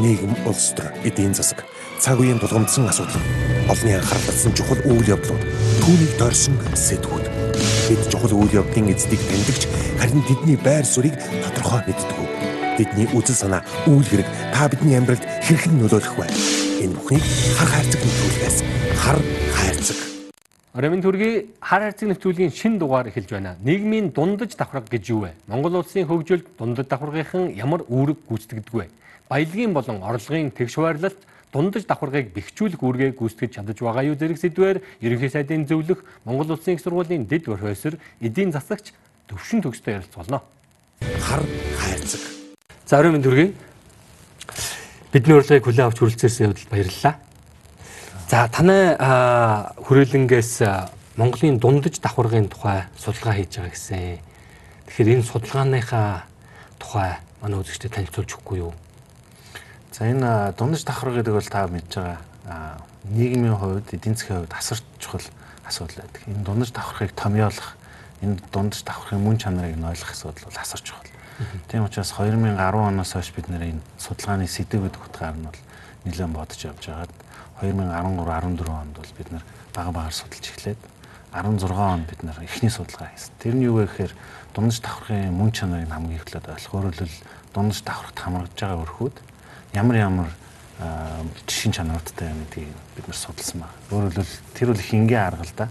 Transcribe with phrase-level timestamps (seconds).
[0.00, 1.64] нийгэм, улс төр, эдийн засаг,
[1.98, 3.20] цаг үеийн тулгамдсан асуудал,
[3.70, 5.44] олонний анхаарлатсан чухал үйл явдлууд,
[5.84, 7.26] түүнийг дорсон сэдвүүд.
[7.88, 9.62] Бид чухал үйл явдлын эздийг тэмдэгч
[10.00, 12.18] харин тэдний байр суурийг тодорхой мэддэг.
[12.74, 16.26] Бидний үзэл санаа, үйл хэрэг та бидний амьдралд хэрхэн нөлөөлөх вэ?
[16.82, 17.22] Энэ бүхнийг
[17.54, 18.58] хар хайрцаг нөхцөлгөөс
[18.98, 19.18] хар
[19.54, 19.98] хайрцаг
[20.74, 23.54] Оройн төргийн хар хайрцаг нэвтрүүлгийн шин дугаар эхэлж байна.
[23.62, 25.38] Нийгмийн дундаж давхарга гэж юу вэ?
[25.46, 28.90] Монгол улсын хөгжилд дундаж давхаргын ямар үүрэг гүйцэтгэдэг вэ?
[29.28, 31.16] Баялагын болон орлогын тэгш хуваарлалт
[31.54, 36.74] дундаж давхаргыг бэхжүүлэх үүргээ гүйцэтгэж чадаж байгаа юу зэрэг сэдвээр ерөнхий сайдын зөвлөх Монгол улсын
[36.76, 38.92] их сургуулийн дэд профессор эдийн засагч
[39.30, 40.42] төвшин төгсдөө ярилцуулно.
[41.00, 41.40] Хар
[41.78, 42.20] хайрцаг.
[42.84, 43.54] За оройн төргийн
[45.08, 47.14] бидний урилгыг хүлээн авч хүрэлцээрсэн явдалд баярлалаа.
[48.28, 48.98] За танай
[49.80, 50.52] хүрээлэнгээс
[51.16, 54.18] Монголын дундаж давхаргын тухай судалгаа хийж байгаа гэсэн.
[54.90, 56.26] Тэгэхээр энэ судалгааныхаа
[56.82, 58.74] тухай манай үзэгчдэд танилцуулж өгөхгүй юу?
[59.94, 62.82] За энэ дундаж давхар гэдэг бол та мэдж байгаа
[63.14, 65.22] нийгмийн хувьд эдийн засгийн хувьд асар чухал
[65.62, 66.22] асуудал байдаг.
[66.26, 67.78] Энэ дундаж давхархыг томьёолох,
[68.18, 71.06] энэ дундаж давхархын мөн чанарыг нь ойлгох асуудал бол асар чухал.
[71.70, 75.60] Тийм учраас 2010 оноос хойш бид нэр энэ судалгааны сэдв гэдэг утгаар нь бол
[76.10, 77.14] нэлээд бодож явж байгаад
[77.62, 80.80] 2013 14 онд бол бид нэр бага багаар судалж эхлээд
[81.30, 83.30] 16 онд бид нэр эхний судалгаа хийсэн.
[83.38, 84.12] Тэр нь юу вэ гэхээр
[84.58, 86.74] дундаж давхрын мөн чанарыг хамгийн эхлээд ойлгох.
[86.82, 87.22] Өөрөөр хэлбэл
[87.54, 89.16] дундаж давхрагт хамрагдж байгаа өрхүүд
[89.74, 90.28] ямар ямар
[91.48, 93.74] шин чанаруудтай юм гэдгийг бид нар судалсан байна.
[93.90, 95.68] Өөрөөр хэлбэл тэр бол их энгийн арга л да.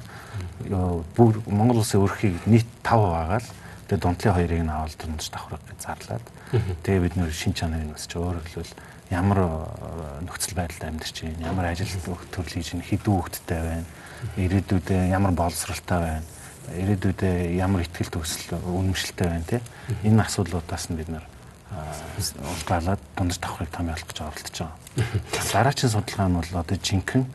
[1.15, 3.47] Бүр Монгол улсын өрхийг нийт 5 хуваагаал
[3.87, 6.25] тэгээ дундлын хоёрыг нь аваад дундаж давхраг гэж зарлаад.
[6.83, 8.75] Тэгээ бид нэр шин чанарыг өсч өөрөөр хэлбэл
[9.11, 9.39] ямар
[10.23, 11.91] нөхцөл байдалд амьдарч байна, ямар ажил
[12.49, 13.85] хийж байна, хэдэн хүүхэдтэй байна,
[14.39, 16.23] ирээдүйдээ ямар боловсралтай байна,
[16.73, 19.59] ирээдүйдээ ямар ихтгэл төгсөл үнэмшилтэй байна те.
[20.01, 21.11] Энэ асуудлуудаас нь бид
[21.73, 24.77] нэр уулзгаалаад дундаж давхрыг томьёолох гэж оролдож байгаа.
[25.53, 27.25] Дараагийн судалгаа нь бол одоо жинхэнэ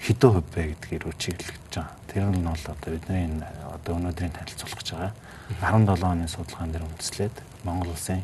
[0.00, 1.92] хэдэн хувь бэ гэдгийг рүү чиглэж байгаа.
[2.08, 3.26] Тэр нь бол одоо бидний
[3.74, 5.12] одоо өнөөдрийн танилцуулах гэж байгаа.
[5.60, 7.36] 17 оны судалгаан дээр үндэслээд
[7.66, 8.22] Монгол улсын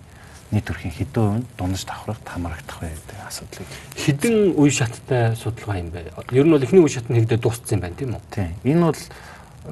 [0.50, 3.68] нийт төрхийн хэдэн хувь дундаж давхрагт хамрагдах вэ гэдэг асуудлыг
[3.98, 6.14] хэдэн үе шаттай судалгаа юм бэ?
[6.30, 8.22] Ер нь бол эхний үе шат нь хэдэ дууссан юм байна тийм үү?
[8.30, 8.54] Тийм.
[8.62, 9.02] Энэ бол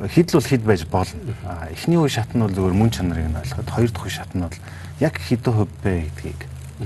[0.08, 1.20] хэд л бол хэд байж болно.
[1.70, 4.42] Эхний үе шат нь бол зөвхөн мөн чанарыг нь ойлгоход хоёр дахь үе шат нь
[4.42, 4.58] бол
[5.00, 6.40] яг хэдэн хувь бэ гэдгийг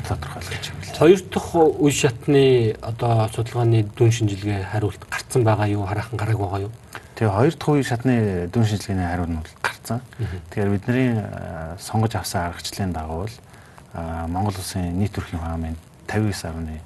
[0.04, 0.98] тодорхойлох чиглэл.
[0.98, 5.86] Хоёр дахь үе шатны одоо судалгааны дүн шинжилгээ хариулт гарцсан байгаа юу?
[5.88, 6.72] Хараахан гараг байгаа юу?
[7.16, 8.14] Тэгээ хоёр дахь үе шатны
[8.52, 10.00] дүн шинжилгээний хариу нь бол гарцсан.
[10.52, 11.10] Тэгэхээр бидний
[11.80, 13.36] сонгож авсан аргачлалын дагуу бол
[14.28, 15.76] Монгол улсын нийт төрхийн хаамын
[16.06, 16.76] 59.7%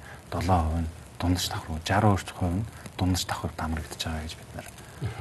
[0.79, 0.87] нь
[1.19, 2.65] дундаж давхар 60% нь
[2.97, 4.67] дундаж давхар дамрагдаж байгаа гэж бид нар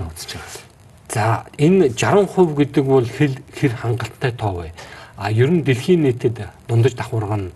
[0.07, 0.72] үзэж байгаа.
[1.13, 4.73] За энэ 60% гэдэг бол хэр хэр хангалттай тоо вэ?
[5.21, 7.53] А ер нь дэлхийн нийтэд дундаж давхарга нь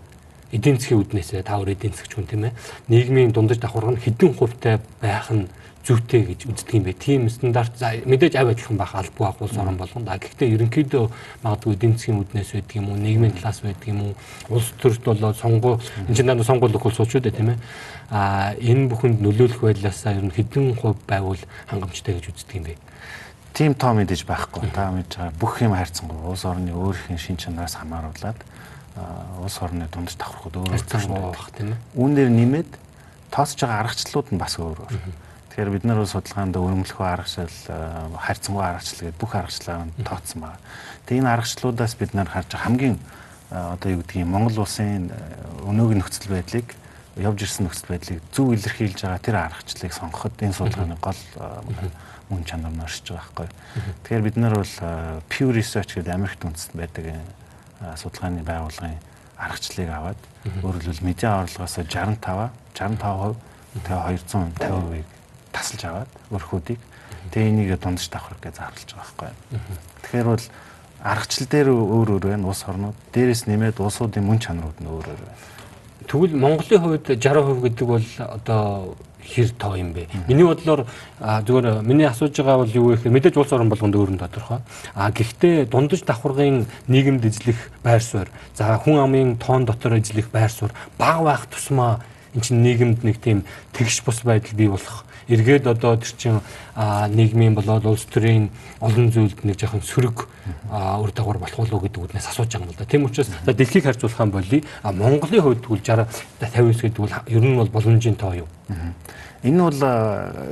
[0.53, 2.53] эдийн засгийн үүднээс та өөр эдийн засгч хүн тийм ээ
[2.85, 5.49] нийгмийн дундаж давхарга нь хэдэн хувьтай байх нь
[5.81, 6.93] зүйтэй гэж үздэг юм бэ.
[7.01, 7.73] Тийм стандарт
[8.05, 10.05] мэдээж авь адилхан байх албагүй ах улс орон болгонд.
[10.05, 11.03] Гэхдээ ерөнхийдөө
[11.41, 14.13] магадгүй эдийн засгийн үүднээс байдаг юм уу, нийгмийн талаас байдаг юм уу,
[14.53, 17.59] улс төрт болоо сонгуу энэ чинь дандаа сонгуул өгөх улсууд шүү дээ тийм ээ.
[18.11, 21.39] А энэ бүхэнд нөлөөлөх байдлаасаа ер нь хэдэн хувь байвал
[21.71, 22.75] хангамжтай гэж үздэг юм бэ.
[23.57, 24.69] Тийм тоо мэдээж байхгүй.
[24.69, 28.37] Та мэдж байгаа бүх юм хайрцангуй улс орны өөрийнх нь шин чанараас хамааруулаад
[29.41, 31.81] улс орны дундаж давхрахад өөр өөр байх тийм ээ.
[31.97, 32.71] Үүн дээр нэмээд
[33.33, 34.93] тоосж байгаа аргачлалууд нь бас өөр өөр.
[35.49, 37.57] Тэгэхээр бид нар судалгаанд өрөмлөх аргачлал,
[38.21, 40.61] харьцангуй аргачлал гэдэг бүх аргачлалаа тооцсон байна.
[41.09, 43.01] Тэгээ энэ аргачлалуудаас бид нар харж хамгийн
[43.49, 45.09] одоо юу гэдгийг Монгол улсын
[45.65, 46.77] өнөөгийн нөхцөл байдлыг
[47.17, 51.17] явж ирсэн нөхцөл байдлыг зөв илэрхийлж байгаа тэр аргачлалыг сонгоход энэ судалгааны гол
[52.29, 53.49] мөн чанар нь оршиж байгаа байхгүй.
[54.03, 54.73] Тэгэхээр бид нар бол
[55.31, 57.05] Pew Research гэдэг Америкт үндэстэнд байдаг
[57.95, 58.99] судалгааны байгууллагын
[59.37, 60.21] аргачлалыг аваад
[60.65, 62.17] өөрөөр хэлбэл медиа орлогоос 65
[62.73, 63.35] 65%
[63.85, 64.01] тэгээ
[64.57, 65.05] 250%-ийг
[65.53, 66.81] тасалж аваад өрхүүдийг
[67.31, 69.59] тэгээ энийг дундаж давхрах гэж зарлж байгаа байхгүй.
[70.01, 70.45] Тэгэхээр бол
[71.03, 72.97] аргачлал дээр өөр өөр байна улс орнууд.
[73.13, 75.41] Дээрээс нэмээд улсуудын мөн чанарууд нь өөр өөр байна.
[76.07, 80.07] Тэгвэл Монголын хувьд 60% гэдэг бол одоо хэр тоо юм бэ?
[80.27, 80.87] Миний бодлоор
[81.19, 84.63] зүгээр миний асууж байгаа бол юу гэхээр мэдээж улс орон болгонд өөр нь тодорхой.
[84.95, 90.51] А гэхдээ дундаж давхаргын нийгэмд эзлэх байр суурь, за хүн амын тоон дотор эзлэх байр
[90.51, 91.99] суурь бага байх тусмаа
[92.35, 93.43] эн чинь нийгэмд нэг тийм
[93.73, 96.39] тэгш бус байдал бий болох эргээд одоо тэр чин
[96.75, 100.27] нийгмийн болоод улс төрийн олон зүйлд нэг жоохон сөрөг
[100.71, 102.85] үр дагавар болох уу гэдэг үднээс асууж байгаа юм л да.
[102.85, 106.07] Тийм учраас за дэлхийг харьцуулах юм боли а Монголын хувьд тэгвэл 60
[106.39, 108.47] 59 гэдэг бол ер нь бол боломжийн тоо юу?
[109.43, 109.81] Энэ бол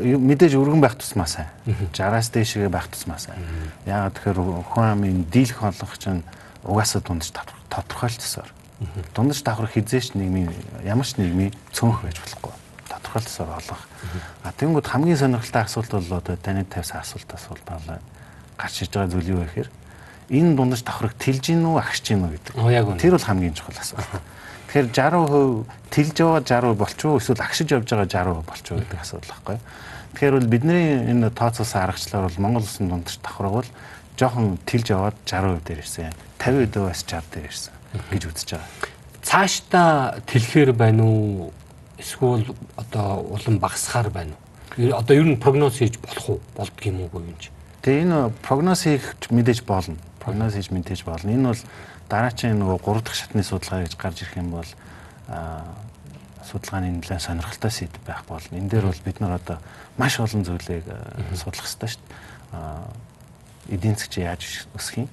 [0.03, 1.47] мэдээж өргөн байх тусмаа сайн.
[1.93, 3.41] 60-аас дээшгээ байх тусмаа сайн.
[3.85, 4.39] Яагаад тэгэхээр
[4.69, 6.21] хүн амын дийлэх олох чинь
[6.63, 7.33] угаасаа дундаж
[7.69, 8.49] тодорхойлцсоор.
[9.15, 10.53] Дундаж давхар хизээч нийгмийн
[10.85, 12.64] ямар ч нийгмийн цөөнх байж болохгүй.
[13.15, 13.81] Тодорхойлсоор олох.
[14.43, 17.99] А тэгэнгүүт хамгийн сонирхолтой асуулт бол одоо таны тавьсан асуултаас бол таалаа
[18.59, 19.69] гарч иж байгаа зүйл юу вэ гэхээр
[20.35, 22.53] энэ дундаж давхарыг тэлж гин үү агшиж гин үү гэдэг.
[22.99, 24.11] Тэр бол хамгийн чухал асуулт.
[24.67, 25.63] Тэгэхээр 60%
[25.95, 29.57] тэлж байгаа 60% болчихоо эсвэл агшиж явж байгаа 60% болчихоо гэдэг асуудал байхгүй.
[30.19, 33.69] Тэгэхээр бол бидний энэ тооцоолсон аргачлалаар бол Монгол улсын дундаж давхарыг бол
[34.19, 36.11] жоохон тэлж яваад 60% дээр ирсэн.
[36.43, 37.73] 50% бас 60 дээр ирсэн
[38.11, 38.67] гэж үзэж байгаа.
[39.23, 41.51] Цаашдаа тэлэхээр байна уу?
[41.97, 42.45] Эсвэл
[42.75, 44.35] одоо улам багасхаар байна
[44.77, 44.93] уу?
[44.93, 46.39] Одоо ер нь прогноз хийж болох уу?
[46.55, 47.49] Болдго юм уу чи?
[47.81, 49.97] Тэгээ энэ прогноз хийх мэдээж болно.
[50.19, 51.31] Прогноз хийж мэдээж болно.
[51.31, 51.61] Энэ бол
[52.09, 54.69] дараачийн нөгөө 3 дахь шатны судалгаа гэж гарч ирэх юм бол
[56.45, 58.57] судалгааны нэлээд сонирхолтой сэдв байх болно.
[58.57, 59.57] Энэ дээр бол бид нар одоо
[59.97, 60.85] маш олон зүйлийг
[61.33, 63.05] судлах хэрэгтэй шүү дээ.
[63.73, 65.09] Эдийн засгийн яаж өсөх юм?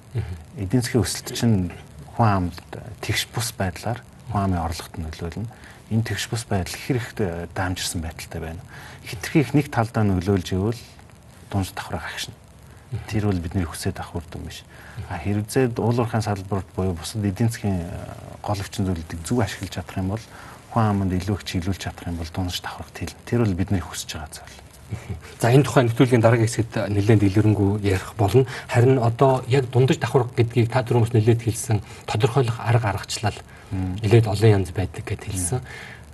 [0.57, 1.71] Эдийн засгийн өсөлт чинь
[2.13, 2.57] хүн амд
[3.01, 5.49] тэгш бус байдлаар хүн амын орлогот нөлөөлнө.
[5.91, 7.07] Энэ тэгш бус байдал хэр их
[7.55, 8.61] даамжирсан байдалтай байна.
[9.03, 10.79] Хитрхи их нэг талдаа нөлөөлж ивэл
[11.51, 12.35] дунж давхраа агшина.
[13.09, 14.63] Тэр бол бидний хүсээд авах үр дүн биш.
[15.09, 17.83] А хэрэгцээд уулуурхайн салбарт буюу бусад эдийн засгийн
[18.41, 20.23] гол өвчин зүйлүүдийг зөв ашиглаж чадах юм бол
[20.71, 23.13] хүн аманд илүү их чиглүүлж чадах юм бол дунаж давхрах тэл.
[23.25, 24.63] Тэр бол бидний хүсэж байгаа зүйл.
[25.41, 28.45] За энэ тухайн нэвтрүүлгийн дараагийн хэсэгт нэлээд илэрэнгүй ярих болно.
[28.69, 33.37] Харин одоо яг дундаж давхрах гэдгийг та түрүүс нэлээд хэлсэн тодорхойлох арга аргачлал
[34.01, 35.61] нэлээд олон янз байдаг гэд хэлсэн.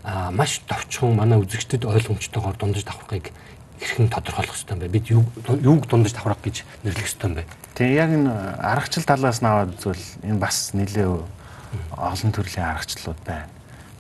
[0.04, 3.32] А маш товчхон манай үзэгчдэд ойлгомжтойгоор дундаж давхрахыг
[3.80, 4.96] хэрхэн тодорхойлох хэрэгтэй юм бэ?
[4.96, 7.44] Бид юуг дундаж давхрах гэж нэрлэх хэрэгтэй юм бэ?
[7.76, 11.08] Тэгээ яг энэ аргачлал талаас нь аваад зүйл энэ бас нэлээ
[11.96, 13.48] олон төрлийн аргачлалууд байна.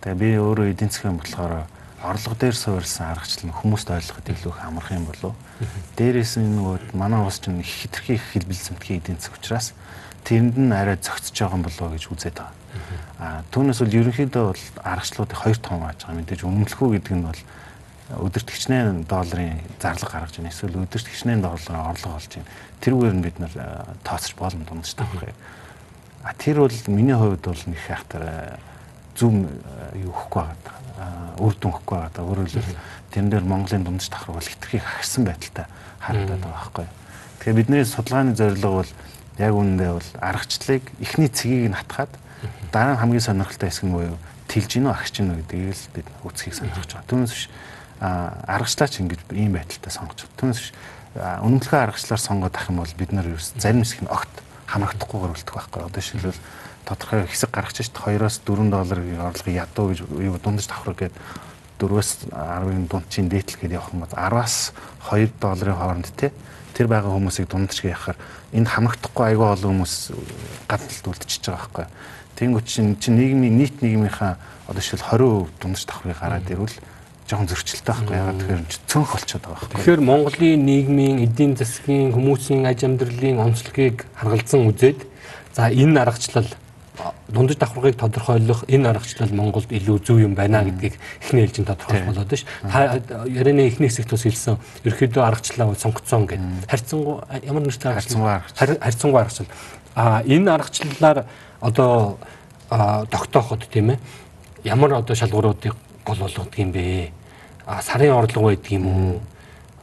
[0.01, 1.67] Тэгээ би өөрөө эдийн засгийн болохоор
[2.03, 5.35] орлого дээр суурилсан аргачлал нь хүмүүст ойлгоход илүү их амарх юм болов.
[5.99, 9.75] Дээрээс нь нөгөө манай улс чинь хитрхи их хэлбэл зэмтгий эдийн засаг учраас
[10.23, 12.55] тэрэнд нь арай зөгцөж байгаа юм болов гэж үзээд байгаа.
[13.19, 16.19] А түүнээс бол ерөнхийдөө бол аргачлалуудыг хоёр том хааж байгаа.
[16.19, 17.41] Мэдээж өмнөлөхөө гэдэг нь бол
[18.09, 20.49] өдөрт хичнээн долларын зарлага гаргаж байна.
[20.49, 22.49] Эсвэл өдөрт хичнээн долларын орлого олж байна.
[22.81, 23.53] Тэрүүгээр нь бид нар
[24.07, 25.35] тооцож болно дундаж тавих.
[26.23, 28.59] А тэр бол миний хувьд бол нэг хайхтар
[29.19, 29.45] зүм
[29.99, 31.37] юу өгөхгүй байгаа.
[31.37, 32.23] Үр дүн өгөхгүй байгаа.
[32.23, 32.81] Өөрөөр хэлбэл
[33.11, 35.65] тэрэн дээр Монголын дундаж давхар бол хитрхи хагсан байдалтай
[35.99, 36.87] харагдаад байгаа байхгүй.
[37.39, 38.91] Тэгэхээр бидний судалгааны зорилго бол
[39.39, 42.11] яг үүндээ бол аргачлалыг эхний цэгийг нь хатгаад
[42.71, 44.17] дараа нь хамгийн сонирхолтой хэсэг нь буюу
[44.51, 47.09] тэлж гинөө агч гинөө гэдгийг л бид үзхийг сонирхож байгаа.
[47.09, 47.45] Түүнээс биш
[47.99, 50.37] аргачлаач ингэж ийм байдалтай сонгож байна.
[50.43, 50.71] Түүнээс биш
[51.19, 54.33] үнэмлэхээ аргачлаар сонгоод ах юм бол бид нар ерөөс зарим хэсэг нь огт
[54.67, 55.81] хамрагдахгүйгээр үлдэх байхгүй.
[55.87, 56.41] Одоо жишээлбэл
[56.85, 61.15] тодорхой хэсэг гаргаж шít 2-оос 4 долларын орлогыг ядуу гэж юу дундаж давхраг гээд
[61.79, 64.73] 4-өөс 10-ын дундчийн дээтэл гээд явах юм бол 10-аас
[65.09, 66.33] 2 долларын хооронд те
[66.79, 68.15] тэр байгаа хүмүүсийг дундаж яхаар
[68.55, 69.95] энд хамрагдахгүй айгүй олон хүмүүс
[70.71, 71.85] гадналт үлдчихэж байгаа байхгүй.
[72.39, 74.39] Тэнгүүт чинь чинь нийгмийн нийт нийгмийнхаа
[74.71, 76.79] одоо жишээл 20% дундаж давхрыг гараад ирвэл
[77.27, 79.75] жоохон зөрчилтэй байхгүй ягаад тэгэхээр цөнх болчиход байгаа байхгүй.
[79.75, 84.99] Тэгэхээр Монголын нийгмийн эдийн засгийн хүмүүсийн аж амьдралын онцлогийг харгалзан үзээд
[85.51, 86.47] за энэ аргачлал
[87.27, 92.35] дундаж давхаргыг тодорхойлох энэ аргачлал Монголд илүү зөв юм байна гэдгийг эхний ээлжинд тодорхойлох болоод
[92.35, 92.45] ш.
[92.61, 96.69] Та ярианы эхний хэсэгт бас хэлсэн ерөөдөө аргачлалаа сонгоцсон гэдэг.
[96.69, 99.47] Харьцангуй ямар нэртэй аргачлал харьцангуй аргачлал.
[99.95, 101.25] А энэ аргачлалаар
[101.61, 102.17] одоо
[102.69, 103.99] тогтооход тийм ээ
[104.63, 105.75] ямар одоо шалгууруудыг
[106.05, 107.11] гол болгодог юм бэ?
[107.69, 109.21] а сарын орлого байдаг юм уу?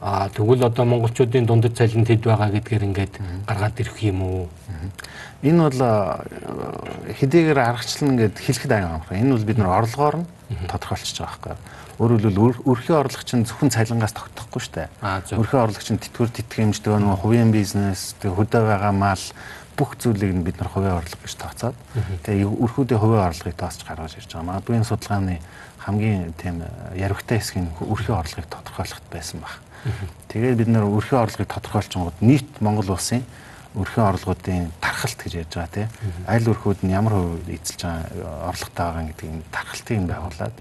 [0.01, 3.13] А тэгвэл одоо монголчуудын дундад цалин хэд байгаа гэдгээр ингээд
[3.49, 4.49] гаргаад ирэх юм уу?
[5.41, 5.81] Энэ бол
[7.17, 9.17] хэдийгээр аргачлал ингээд хэлэхэд аян амархан.
[9.17, 10.27] Энэ бол бид нар орлогоор нь
[10.69, 11.57] тодорхойлчихж байгаа байхгүй.
[11.97, 14.89] Өөрөөр хэлбэл өрхийн орлого чинь зөвхөн цалингаас тогтохгүй шүү дээ.
[15.33, 19.23] Өрхийн орлого чинь тэтгэвэр тэтгэмжтэй нөгөө хувийн бизнес, хөдөө байгаа мал
[19.77, 21.77] бүх зүйлийг нь бид нар хувийн орлого гэж тооцоод
[22.25, 24.61] тэгээ өрхүүдээ хувийн орлогыг тооцож гаргаж ирж байгаа.
[24.61, 25.35] Магадгүй энэ судалгааны
[25.85, 26.65] хамгийн тийм
[26.97, 29.53] яригтай хэсэг нь өрхийн орлогыг тодорхойлоход байсан баг.
[30.27, 33.23] Тэгээд бид нэр өрхийн орлогыг тодорхойлчингууд нийт Монгол улсын
[33.77, 35.89] өрхийн орлогуудын тархалт гэж ярьж байгаа тийм
[36.25, 40.55] аль өрхүүд нь ямар хувь эзэлж байгаа орлоготой байгаа гэдгийг тархалтыг байгуулад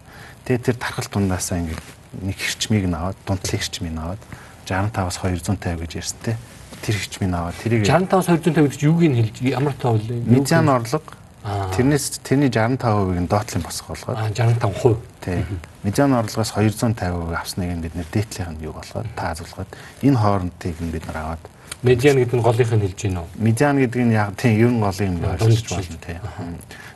[0.44, 1.82] тэгээд тэр тархалт дундаасаа ингээд
[2.22, 4.22] нэг хэрчмийг нь аваад дундлын хэрчмийг нь аваад
[4.66, 6.38] 65-аас 250 гэж ярьсан тийм
[6.82, 10.22] тэр хэрчмийг нь аваад тэрийг 65-аас 250 гэдэг чинь юуг нь хэлж ямар тоо вэ?
[10.26, 11.02] Медиан орлого
[11.46, 14.18] Тэрнээс тэрний 65%-ийг нь доотлын босго болгоод.
[14.18, 14.98] Аа 65%.
[15.22, 15.46] Тий.
[15.86, 19.70] Медиан орлогоос 250% авсныг нь бид нэр дээдлийнх нь юу болгоод таазуулгаад
[20.02, 21.42] энэ хоорондыг нь бид нар аваад
[21.86, 23.26] медиан гэдэг нь голынх нь хэлж гинөө.
[23.38, 26.18] Медиан гэдэг нь яг тийм ер нь голын юм ойлгож болно тий.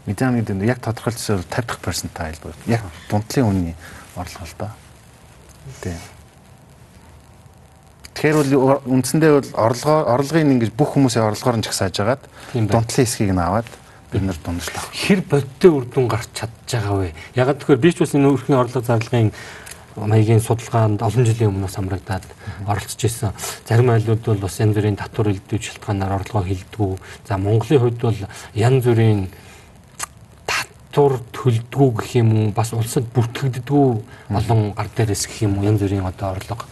[0.07, 2.55] Медиан гэдэг нь яг тодорхойлцоор 50 дахь перцентайл бүр.
[2.67, 3.77] Яг дундлын үнийн
[4.19, 4.71] орлого л доо.
[5.79, 5.95] Тий.
[8.19, 13.31] Тэгэхээр бол үндсэндээ бол орлогоо орлогын ингэж бүх хүмүүсийн орлогоор нь жагсааж агаад дундлын хэсгийг
[13.31, 13.69] нь аваад
[14.13, 14.95] бид нар дундаж давхар.
[14.95, 17.15] Хэр бодтой үр дүн гарч чадж байгаа вэ?
[17.35, 19.33] Ягаад тэгэхээр би ч бас энэ өрхийн орлого зарлагын
[19.97, 22.25] маягийн судалгаанд олон жилийн өмнөөс амрагдаад
[22.67, 23.35] оролцож исэн.
[23.67, 26.99] Зарим айлууд бол бас янз бүрийн татвар элдвэж шалтгаанаар орлогоо хилдэггүй.
[27.27, 28.19] За Монголын хувьд бол
[28.55, 29.29] янз бүрийн
[30.91, 33.87] татвар төлдгүү гэх юм уу бас улсад бүртгэгддэггүй
[34.35, 36.67] олон гар дээрээс гэх юм уу янз бүрийн одоо орлого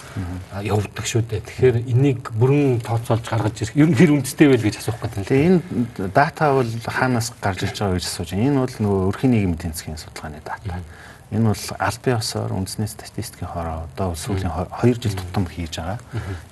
[0.58, 1.46] явагддаг шүү дээ.
[1.46, 5.22] Тэгэхээр энийг бүрэн тооцоолж гаргаж ирэх ер нь хэр үнэтэй вэ гэж асуух гэдэг.
[5.22, 8.46] Тэгээ энэ дата бол хаанаас гарч ирж байгаа гэж асууж байна.
[8.50, 10.82] Энэ бол нөгөө өрхийн нийгмийн эдийн засгийн судалгааны дата.
[11.30, 16.02] Энэ бол аль бие осоор үндэсний статистикийн хороо одоо сүүлийн 2 жил тутам хийж байгаа.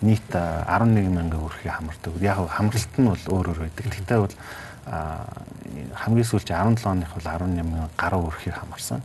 [0.06, 2.14] Нийт 11 мянган өрхий хамардаг.
[2.22, 3.90] Яг хамралт нь бол өөр өөр байдаг.
[3.90, 4.36] Тэгтээ бол
[4.86, 9.02] хамгийн сүүлчийн 17 оных бол 18 мянган гаруй өрхийг хамарсан.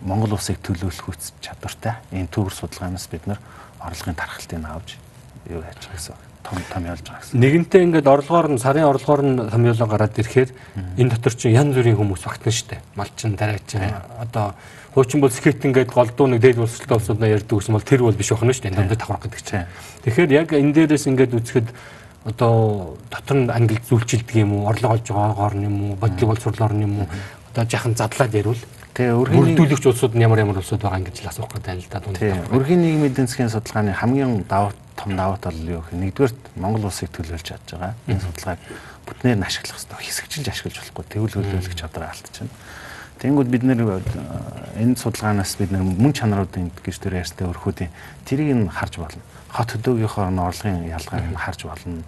[0.00, 3.40] Монгол улсыг төлөөлөх хүч чадвартай энэ төвөр судалгаанаас бид нар
[3.82, 4.96] орлогын тархалтыг авч
[5.50, 6.14] юу яаж байгаа гэсэн
[6.44, 7.40] том томьёолж байгаа гэсэн.
[7.40, 10.50] Нэгэнтээ ингээд орлогоор нь сарын орлогоор нь томьёолоо гараад ирэхээр
[11.00, 12.78] энэ дотор чинь янз бүрийн хүмүүс багтана штэ.
[12.94, 13.80] Малчин, дараачин
[14.20, 14.54] одоо
[14.92, 18.30] хуучин бол скет ингээд голдуу нэг дээд улстай улсуудаа ярьдаг гэсэн бол тэр бол биш
[18.30, 18.68] байна штэ.
[18.68, 19.66] Энэ донд таврах гэдэг чинь.
[20.04, 21.68] Тэгэхээр яг энэ дээрээс ингээд үзэхэд
[22.24, 27.00] одоо дотор нь англи зүйлчилдэг юм уу, орлого олж байгаагаар юм уу, бодлого боловсруулаар юм
[27.00, 27.08] уу,
[27.52, 28.64] одоо жахан задлаад ярил.
[28.94, 32.00] Тэгээ өрхийн бүрдүүлэгч улсууд нь ямар ямар улсууд байгаа ингэж л асуух гэдэг л да
[32.00, 32.16] дунд.
[32.48, 37.10] Өрхийн нийгмийн эдийн засгийн судалгааны хамгийн давуу том давуу тал юу гэх нэгдүгээр Монгол улсыг
[37.10, 37.92] төлөөлж чадж байгаа.
[38.06, 38.60] Энэ судалгааг
[39.04, 39.98] бүтнээр нь ашиглах хэрэгтэй.
[39.98, 41.04] Хэсэгчилж ашиглаж болохгүй.
[41.10, 42.54] Тэгвэл хөлөөлөх чадвараа алдчихна.
[43.18, 43.80] Тэнгүүд бид нэр
[44.78, 47.90] энэ судалгаанаас бид нэр мөн чанаруудын гэж тэр ярьстай өрхүүдийн
[48.22, 49.22] тэрийг нь харж болно
[49.54, 52.02] хот хөдөөгийнхөө орлогын ялгааг нь харж болно.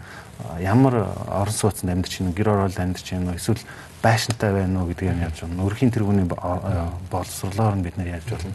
[0.58, 3.62] Ямар орон сууцнд амьдарч байна, гэр оролд амьдарч байна эсвэл
[4.02, 5.62] байшинтай байна уу гэдгийг нь ярьж болно.
[5.62, 8.50] Өрхийн тэргүүний боловсруулаар нь бид нэр ярьж болно.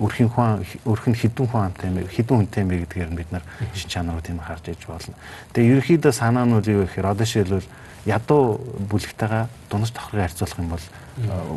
[0.00, 3.44] Өрхийн хүн өрхөнд хідэн хүн амтай юм хідэн хүнтэй юм гэдгээр нь бид нар
[3.76, 5.14] шин чанаруудыг харж иж болно.
[5.52, 7.68] Тэгээ ерөнхийдөө санаа нь юу гэхээр одоо шилбэл
[8.08, 10.84] ядуу бүлэгтэйгээ дунаж давхрыг харьцуулах юм бол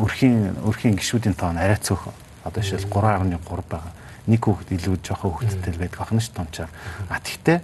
[0.04, 2.14] өрхийн өрхийн гişүүдийн тоон арай цөөхөн.
[2.46, 3.92] Одоо шил 3.3 байгаа
[4.28, 6.72] нэг хүүхэд илүү жоохон хүүхэдтэй л байдаг ахна ш томчаар.
[7.10, 7.60] А тэгтээ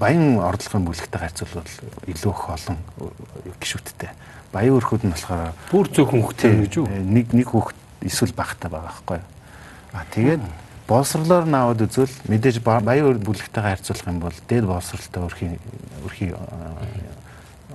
[0.00, 1.68] баян орлогын бүлэгтэй харьцуулбал
[2.08, 2.78] илүү их олон
[3.60, 4.10] гişүүдтэй.
[4.52, 6.88] Баян өрхүүд нь болохоор бүр зөвхөн хүүхдтэй гэж юу?
[6.88, 7.76] Нэг нэг хүүхэд
[8.08, 9.28] эсвэл багтай байгаа байхгүй юу?
[9.92, 10.42] А тэгээд
[10.88, 15.54] боловсрлоор нь аваад үзвэл мэдээж баян бүлэгтэйгээ харьцуулах юм бол дээд боловсралтай өрхийн
[16.08, 16.32] өрхийн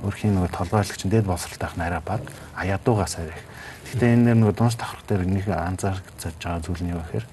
[0.02, 2.26] өрхийн нөгөө толгойлогч дээд боловсралтайх нь арай бага.
[2.58, 3.46] А ядуугаас арай их.
[3.86, 6.02] Гэхдээ энэ нөгөө дундс давхрах дээр нэг анзаарч
[6.42, 7.26] байгаа зүйл нь юу гэхээр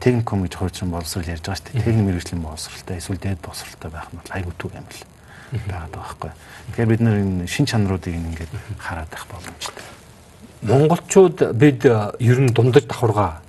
[0.00, 1.84] техникум гэж хурцсан боловсрал ярьж байгаа шүү дээ.
[1.84, 5.02] Техник мэрэгжлийн боловсралтай эсвэл дээд боловсралтай байх нь айгүй түг юм л
[5.68, 6.30] байгаад байгаа байхгүй.
[6.70, 9.84] Тэгэхээр бид нэр энэ шин чанаруудыг ингээд хараад байх боломжтой.
[10.62, 13.42] Монголчууд бид ер нь дундаж давхаргаа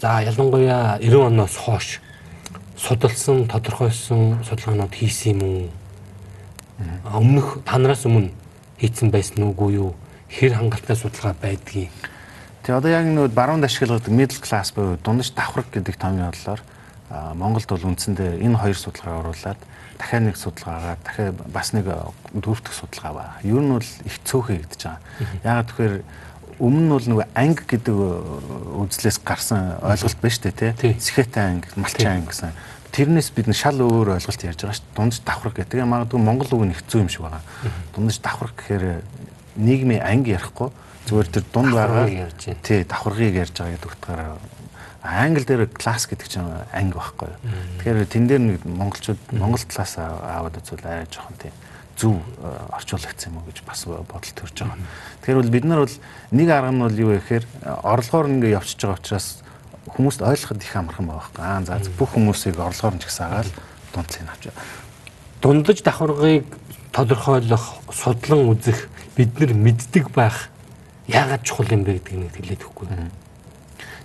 [0.00, 2.00] за ялангуяа 90 оноос хойш
[2.76, 5.70] судалсан, тодорхойлсон судалгаанууд хийсэн юм уу?
[7.08, 8.32] Өмнөх танараас өмнө
[8.80, 9.94] хийцэн байсан уугүй юу?
[10.28, 11.92] Хэр хангалттай судалгаа байдгийг
[12.64, 16.64] Тэгээ одоо яг нөгөө баруунд ашигладаг middle class буюу дундаж давхраг гэдэг томьёолоор
[17.36, 19.60] Монголд бол үндсэндээ энэ хоёр судалгааг оруулаад
[20.00, 21.92] дахиад нэг судалгаагаа дахиад бас нэг
[22.32, 23.24] дөрөвдөх судалгаа ба.
[23.44, 25.04] Ер нь бол их цөөхөн хийгдэж байгаа.
[25.44, 25.94] Яагаад тэгэхээр
[26.56, 27.96] өмнө нь бол нөгөө анги гэдэг
[28.80, 30.96] үзлээс гарсан ойлголт байна шүү дээ тий.
[30.96, 32.56] Сэхэтэй анги, малчин анги гэсэн.
[32.96, 34.88] Тэрнээс бид нэг шал өөр ойлголт ярьж байгаа шүү.
[34.96, 35.84] Дундаж давхраг гэдэг.
[35.84, 37.44] Магадгүй Монгол үг нь хэцүү юм шиг байгаа.
[37.92, 39.04] Дундаж давхраг гэхээр
[39.60, 40.72] нийгмийн анги ярихгүй
[41.04, 42.06] Зүгээр тэр дунд байгаа
[42.64, 44.38] тий давхаргыг ярьж байгаа гэдэг утгаараа
[45.04, 47.28] англи дээр класс гэдэг чинь анги байхгүй.
[47.84, 51.52] Тэгэхээр тэн дээр нэг монголчууд монгол талаас аваад үзвэл арай жоохон тий
[51.96, 54.80] зөв э, орчуулагдсан юм уу гэж бас бодол төрж байгаа.
[55.20, 55.96] Тэгэхээр бол бид нар бол
[56.32, 57.44] нэг арга нь бол юу вэ гэхээр
[57.84, 59.28] орлогоор ингээ явчихж байгаа учраас
[59.92, 61.44] хүмүүст ойлгоход их амархан байгаа байхгүй.
[61.44, 63.52] Аа за бүх хүмүүсийг орлогоор нь ч гэсэн агаал
[63.92, 64.44] дундлыг авч.
[65.44, 66.48] Дундаж давхаргыг
[66.90, 70.48] тодорхойлох, судлан үзэх бид нар мэддэг байх
[71.08, 72.88] яагаад чухал юм бэ гэдгийг нэг хэлээд өгөхгүй.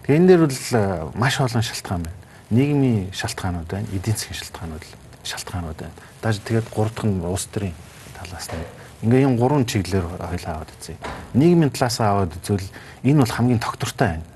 [0.03, 2.20] Тэгээ энэ дээр бол э, маш олон шалтгаан байна.
[2.51, 4.84] Нийгмийн шалтгаанууд байна, эдийн засгийн шалтгаанууд
[5.24, 5.96] шалтгаанууд байна.
[6.20, 7.75] Даж тэгээд гурав дахь нь улс төрийн
[8.20, 11.00] талаас нь ингээ юм гурван чиглэлээр хоёлаа аваад үзье.
[11.34, 12.68] Нийгмийн талаас аваад үзвэл
[13.08, 14.27] энэ бол хамгийн тогтвортой байна.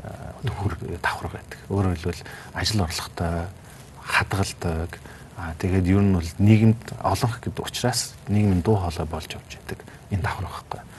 [0.47, 1.59] Төхөр давхар байдаг.
[1.67, 2.23] Өөрөөр хэлбэл
[2.55, 3.51] ажил орлоготой
[3.99, 4.91] хадгалдаг.
[5.35, 9.83] Аа тэгээд ер нь бол нийгэмд олонх гэдэг учраас нийгмийн дуу хоолой болж явж байдаг.
[10.11, 10.92] Энэ давхар байхгүй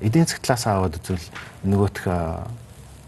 [0.00, 1.28] эдийн засгийн талаас аваад үзвэл
[1.64, 1.98] нөгөөх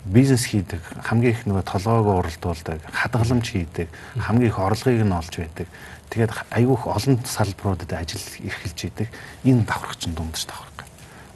[0.07, 5.67] бизнес хийдэг хамгийн их нөгөө толгоогоо уралдуулдаг хадгаламж хийдэг хамгийн их орлогыг нь олж байдаг.
[6.11, 9.09] Тэгээд айгүйх олон салбаруудад ажил эрхэлж идэг.
[9.43, 10.77] Энэ давхрах чинь дундаж давхрах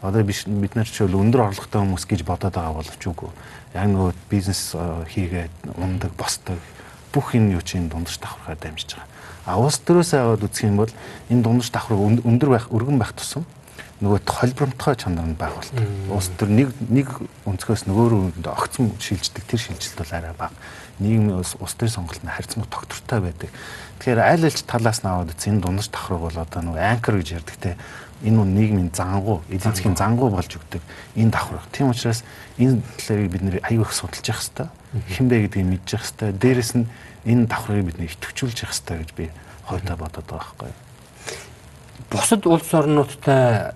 [0.02, 3.30] одоо биш бид нар ч өндөр орлоготой хүмүүс гэж бодоод байгаа боловч үгүй.
[3.76, 4.72] Яг нөгөө бизнес
[5.12, 6.56] хийгээд ундаг босдог
[7.12, 9.08] бүх энэ юу чинь дундаж давхрахаар дамжиж байгаа.
[9.44, 10.92] А улс төрөөсөө аваад үзэх юм бол
[11.28, 13.44] энэ дундаж давхраг өндөр байх өргөн байх тусам
[14.00, 15.76] нөгөө холбромтгой чанар нь бага болт.
[16.08, 17.08] Уус төр нэг нэг
[17.44, 20.56] өнцгөөс нөгөө рүү огцом шилждэг тэр шилжилт бол арай бага.
[21.00, 23.50] Нийгмийн ус ус төр сонголт нь харьцмаг тогтвортой байдаг.
[24.00, 27.56] Тэгэхээр аль аль талаас нь аваад энэ дундаж давхраг бол одоо нөгөө анкер гэж ярьдаг
[27.60, 27.76] те
[28.24, 30.80] энэ нь нийгмийн зангуу, эдийн засгийн зангуу болж өгдөг
[31.16, 31.64] энэ давхраг.
[31.72, 32.24] Тийм учраас
[32.56, 34.68] энэ талыг бид нэр аюу их судалж явах хэрэгтэй.
[35.12, 36.32] Хинбэ гэдгийг мэдчих хэрэгтэй.
[36.36, 36.88] Дээрэс нь
[37.24, 39.24] энэ давхрыг бид идэвхжүүлж явах хэрэгтэй гэж би
[39.68, 40.72] хойдоо бодоод байгаа байхгүй.
[42.10, 43.72] Бусад улс орнуудтай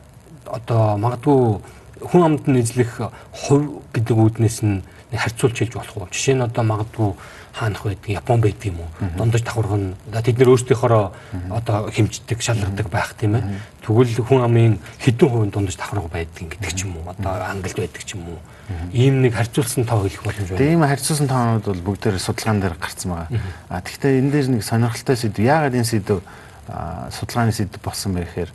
[0.54, 1.60] одоо магадгүй
[2.00, 4.82] хүн амд нь эзлэх хувь гэдэг үүднээс нь
[5.14, 6.08] харьцуулж хэлж болох уу?
[6.10, 7.10] Жишээ нь одоо магадгүй
[7.54, 8.90] хаанах байдаг, Япон байдаг юм уу?
[9.14, 11.14] Дундаж давхарх нь тэд нэр өөрсдийнхоороо
[11.54, 13.46] одоо хэмждэг, шалгадаг байх тийм ээ.
[13.86, 17.14] Тэгвэл хүн амын хэдэн хувийн дундаж давхарх байдаг гэдэг ч юм уу?
[17.14, 18.42] Одоо Англид байдаг ч юм уу?
[18.90, 20.58] Ийм нэг харьцуулсан тоо хэлэх боломж байна.
[20.58, 23.28] Тийм харьцуулсан тоонууд бол бүгдээр судалгаан дээр гарцсан байгаа.
[23.70, 25.38] А тэгэхээр энэ дээр нэг сонирхолтой сэдв.
[25.38, 26.24] Яагаад энэ сэдв
[26.66, 28.50] судалгааны сэдв болсон бэ гэхээр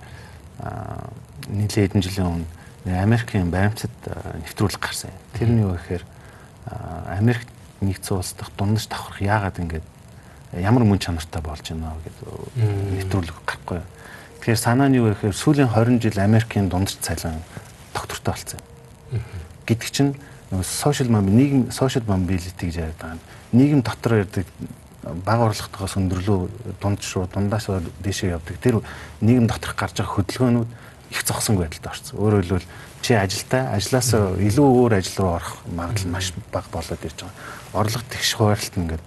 [1.50, 2.48] нийлээ хэдэн жилийн өмнө
[2.86, 3.92] Америкийн баримтад
[4.46, 5.12] нэвтрүүлэг гарсан.
[5.34, 6.04] Тэр нь юу гэхээр
[7.18, 7.46] Америк
[7.82, 9.84] нэгдсэн улс дахь дундаж давхрах яагаад ингэж
[10.54, 12.26] ямар мөн чанартай болж байна гэдэг
[13.04, 13.82] нэвтрүүлэг гарахгүй.
[14.40, 17.44] Тэгэхээр санаа нь юу гэхээр сүүлийн 20 жил Америкийн дундаж цалин
[17.94, 18.60] доктортой болсон.
[19.66, 20.16] Гэдэг чинь
[20.64, 23.20] social нийгэм social mobility гэж яриад байгаа.
[23.52, 24.46] Нийгэм дотор ярьдаг
[25.26, 26.40] бага орлоготойгоос өндөрлөө
[26.82, 27.70] дунд шуу дундаас
[28.04, 28.58] дээшээ явдаг.
[28.60, 28.82] Тэр
[29.22, 30.70] нийгэм доторх гарч байгаа хөдөлгөөнүүд
[31.10, 32.20] их зогсонгүй байдалд орсон.
[32.20, 32.68] Өөрөөр хэлбэл
[33.02, 37.36] чи ажилтаа ажлаас илүү өөр ажил руу орох магадлал маш бага болоод ирж байгаа.
[37.74, 39.06] Орлого тэгш хуваарлалт ингээд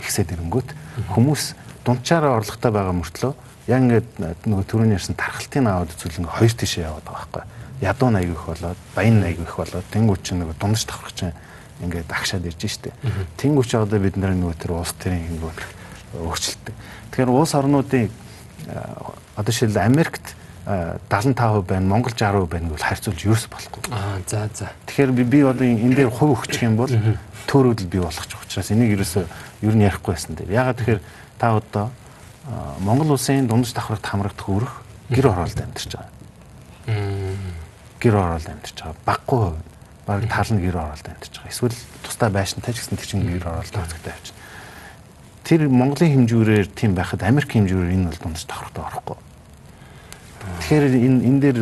[0.00, 0.70] ихсээд ирэнгүүт
[1.12, 1.42] хүмүүс
[1.84, 3.32] дунджаараа орлоготой байгаа мөртлөө
[3.66, 4.08] яг ингээд
[4.46, 7.44] нөгөө түрүүний ярьсан тархалтын аауд зүйл ингээд хоёр тишээ яваад байгаа байхгүй.
[7.82, 11.36] Ядуу аяг их болоод, баян аяг их болоод тэнгуү чинь нөгөө дундаж давхрах чинь
[11.82, 12.94] ингээд агшаад ирж штэ.
[13.36, 15.60] Тэнгуү ч одоо бид нар нөгөө тэр улс төрийн ингээд
[16.16, 16.74] өөрчлөлттэй.
[17.12, 18.08] Тэгэхээр улс орнуудын
[19.36, 20.24] одоо шил Америкт
[20.66, 23.86] 75% байна, Монгол 60% байна гэвэл харьцуулж ерөөс болохгүй.
[23.94, 24.72] Аа за за.
[24.90, 26.90] Тэгэхээр би би одоо энэ дээр хувь өгчих юм бол
[27.46, 29.24] төөрөдөл бий болох ч учраас энийг ерөөсөө
[29.62, 30.50] ер нь ярихгүй байсан дээр.
[30.50, 31.00] Ягаад тэгэхээр
[31.38, 31.86] та одоо
[32.82, 36.10] Монгол улсын дундаж давхрагт хамрагдах өрх гэр оролд амьдарч байгаа.
[38.02, 38.98] Гэр оролд амьдарч байгаа.
[39.06, 39.62] Баггүй хувь.
[40.02, 41.54] Бараг тал нь гэр оролд амьдарч байгаа.
[41.54, 44.34] Эсвэл тусдаа байшинтай ч гэсэн тэр чинь гэр оролд тооцогтой авчих.
[45.46, 49.18] Тэр Монголын хэмжүүрээр тийм байхад Америк хэмжүүрээр энэ бол дундаж давхрагт орохгүй
[50.60, 51.58] Тэгэхээр энэ энэ дээр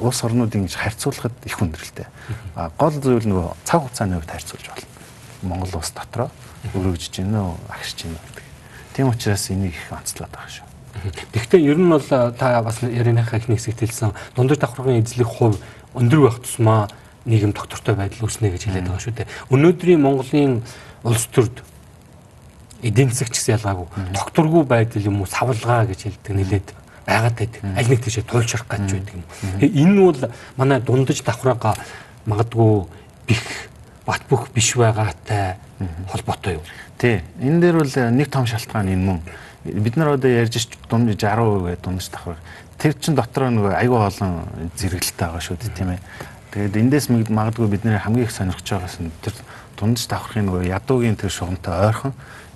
[0.00, 2.06] улс орнуудын харьцуулахад их хүндрэлтэй.
[2.54, 4.88] А гол зүйл нөгөө цаг хугацааны хувьд харьцуулж болно.
[5.42, 6.30] Монгол улс дотроо
[6.74, 8.44] өргөжж гинэ агшиж гинэ гэдэг.
[8.94, 10.66] Тийм учраас энийг их онцлоод байгаа шүү.
[11.34, 15.58] Гэхдээ ер нь бол та бас ярианыхаа ихний хэсэгт хэлсэн дундаж давхаргын эзлэх хувь
[15.94, 16.88] өндөр байх тусмаа
[17.24, 19.32] нийгэм доктортой байдал үүснэ гэж хэлээд байгаа шүү дээ.
[19.50, 20.62] Өнөөдрийн Монголын
[21.02, 21.64] улс төрд
[22.82, 26.68] эдийн засагч гэсэн ялгаагүй докторгүй байдал юм уу савлгаа гэж хэлдэг нэлээд
[27.06, 27.60] байгаад байдаг.
[27.76, 29.24] Аль нэг тийшээ туулшрах гэж байдаг юм.
[29.60, 31.74] Энэ нь бол манай дундаж давхраага
[32.26, 32.86] магадгүй
[33.26, 33.42] бих
[34.06, 35.56] бат бөх биш байгаатай
[36.10, 36.64] холбоотой юу?
[36.98, 37.22] Тий.
[37.40, 39.20] Энэ дээр бол нэг том шалтгаан энэ мөн.
[39.64, 42.38] Бид нар одоо ярьж дунд 60% гэдэг дундаж давхраг.
[42.78, 44.42] Тэр чин дотор нөгөө аюу олон
[44.74, 46.00] зэрэгэлтэй байгаа шүү дээ, тийм ээ.
[46.50, 49.34] Тэгээд эндээс магадгүй бид нэр хамгийн их сонирхож байгаас нь тэр
[49.78, 52.12] дундаж давхрахын нөгөө ядуугийн тэр шугамтай ойрхон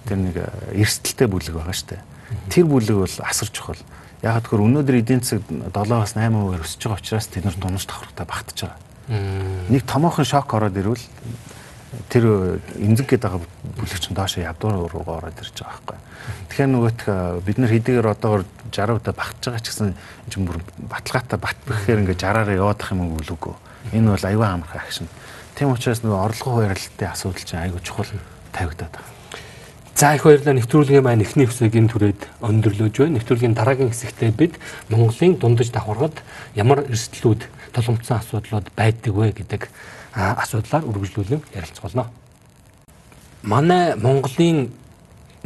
[0.07, 0.37] тэр нэг
[0.75, 2.03] эрсдэлтэй бүлэг байгаа шүү дээ.
[2.51, 3.79] Тэр бүлэг бол асар чухал.
[4.23, 8.59] Яг тэгэхээр өнөөдөр эдийн засаг 7-аас 8% өсөж байгаа учраас тэд нар дундаж давхрагтай багтаж
[8.65, 8.81] байгаа.
[9.69, 11.05] Нэг томоохон шок ороод ирвэл
[12.09, 13.41] тэр эмзэг гэдэг байгаа
[13.77, 15.99] бүлэг чинь доошо ядуур руугаа ороод ирж байгаа байхгүй.
[16.49, 17.01] Тэгэхээр нөгөөх
[17.45, 20.59] бид нар хэдийгээр одоогор 60 удаа багтаж байгаа ч гэсэн энэ бүр
[20.91, 23.55] баталгаатай бат бэхээр ингээд 60-аар яваадах юм уу үгүй.
[23.95, 25.09] Энэ бол аюу амархан агшин.
[25.55, 28.11] Тийм учраас нөгөө орлого хуваарлалтын асуудал чинь аюу чухал
[28.53, 29.16] тавигдаад байгаа.
[29.97, 33.17] За их баярлалаа нэвтрүүлгийн маань эхний хэсгийн түрээд өндөрлөж байна.
[33.17, 34.61] Нэвтрүүлгийн дараагийн хэсэгтээ бид
[34.93, 36.21] Монголын дундаж давхаргад
[36.53, 39.73] ямар эрсдлүүд толомцсон асуудлууд байдаг вэ гэдэг
[40.13, 42.13] асуудлаар үргэлжлүүлэн ярилцгаолно.
[43.41, 44.69] Манай Монголын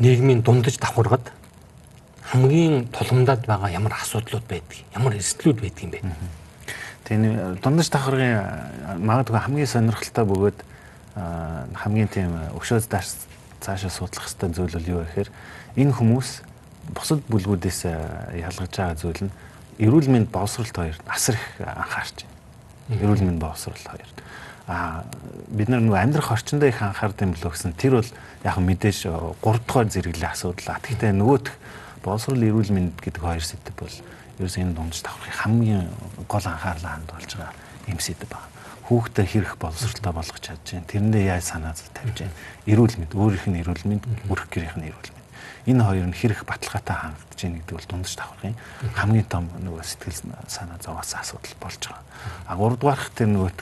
[0.02, 1.30] нийгмийн дундаж давхаргад
[2.34, 6.02] хамгийн тулгамдаад байгаа ямар асуудлууд байдаг, ямар эрсдлүүд байдаг юм бэ?
[7.06, 7.22] Тийм
[7.62, 10.58] дундаж давхаргын магадгүй хамгийн сонирхолтой бөгөөд
[11.78, 13.29] хамгийн тийм өшөөс дарс
[13.60, 15.30] цаашаа судлах хэвээр зүйл бол юу гэхээр
[15.76, 16.30] энэ хүмүүс
[16.96, 17.80] бусад бүлгүүдээс
[18.40, 19.32] ялгаж байгаа зүйл нь
[19.78, 23.00] эрүүл мэнд боловсролт хоёр асар их анхаарч байна.
[23.00, 24.10] Эрүүл мэнд боловсролт хоёр.
[24.66, 25.04] Аа
[25.48, 28.10] бид нар нөгөө амьдрах орчиндөө их анхаард юм лөө гэсэн тэр бол
[28.44, 30.80] яг мэдээж 3 дугаар зэрэглэлийн асуудал.
[30.80, 31.48] Гэхдээ нөгөөх
[32.04, 33.96] боловсрол эрүүл мэнд гэдэг хоёр сэдв бол
[34.40, 35.84] ерөөс энэ дундаж давхрахын хамгийн
[36.28, 37.54] гол анхаарлаа хандуулж байгаа
[37.92, 38.59] юм сэдв байна
[38.90, 40.90] хүүхдээ хэрэг боловсролтой болгож чадж байна.
[40.90, 42.34] Тэрэндээ яаж санаа тавьж байна.
[42.66, 45.20] Эрүүл мэнд, өөрийнх нь эрүүл мэнд, бүрх гэрийнх нь эрүүл мэнд.
[45.70, 48.56] энэ хоёр нь хэрэг баталгаатай хангагдаж байна гэдэг бол дундаж давхрын
[48.96, 52.02] хамгийн том нөгөө сэтгэл санаа зовоос асуудал болж байгаа.
[52.48, 53.52] А 3 дугаарх тэр нөгөө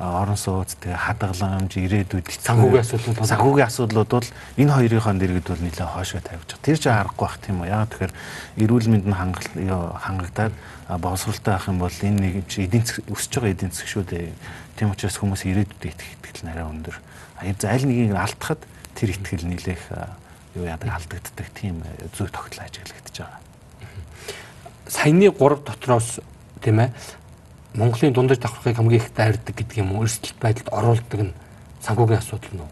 [0.00, 5.92] орон сууц тэгээ хадгаламж ирээдүйд санхүүгийн асуудлууд санхүүгийн асуудлууд бол энэ хоёрынхоо дэргэд бол нэлээд
[5.92, 6.64] хоошоо тавьж байгаа.
[6.64, 7.68] Тэр чинь аргагүй бах тийм үү.
[7.68, 8.12] Яг тэгэхээр
[8.64, 10.54] эрүүл мэнд нь хангагдаад
[11.04, 14.32] боловсралтай байх юм бол энэ нэг эдийн засаг өсөж байгаа эдийн засаг шүү дээ.
[14.80, 16.96] Тийм учраас хүмүүс ирээдүйд итгэх итгэл нарай өндөр.
[17.44, 18.64] Аль нэгийг алдахад
[18.96, 19.84] тэр итгэл нэлээх
[20.56, 21.84] юу яадаг алдагддаг тийм
[22.16, 23.40] зүйл тогтлоо ажиглагдаж байгаа.
[24.88, 26.24] Саяны 3 дотроос
[26.64, 26.90] тийм ээ
[27.74, 30.02] Монголын дундаж давхархыг хамгийн их дайрдаг гэдэг юм уу?
[30.02, 31.32] Эрсдэлт байдалд оруулдаг нь
[31.86, 32.70] санхүүгийн асуудал нь үү?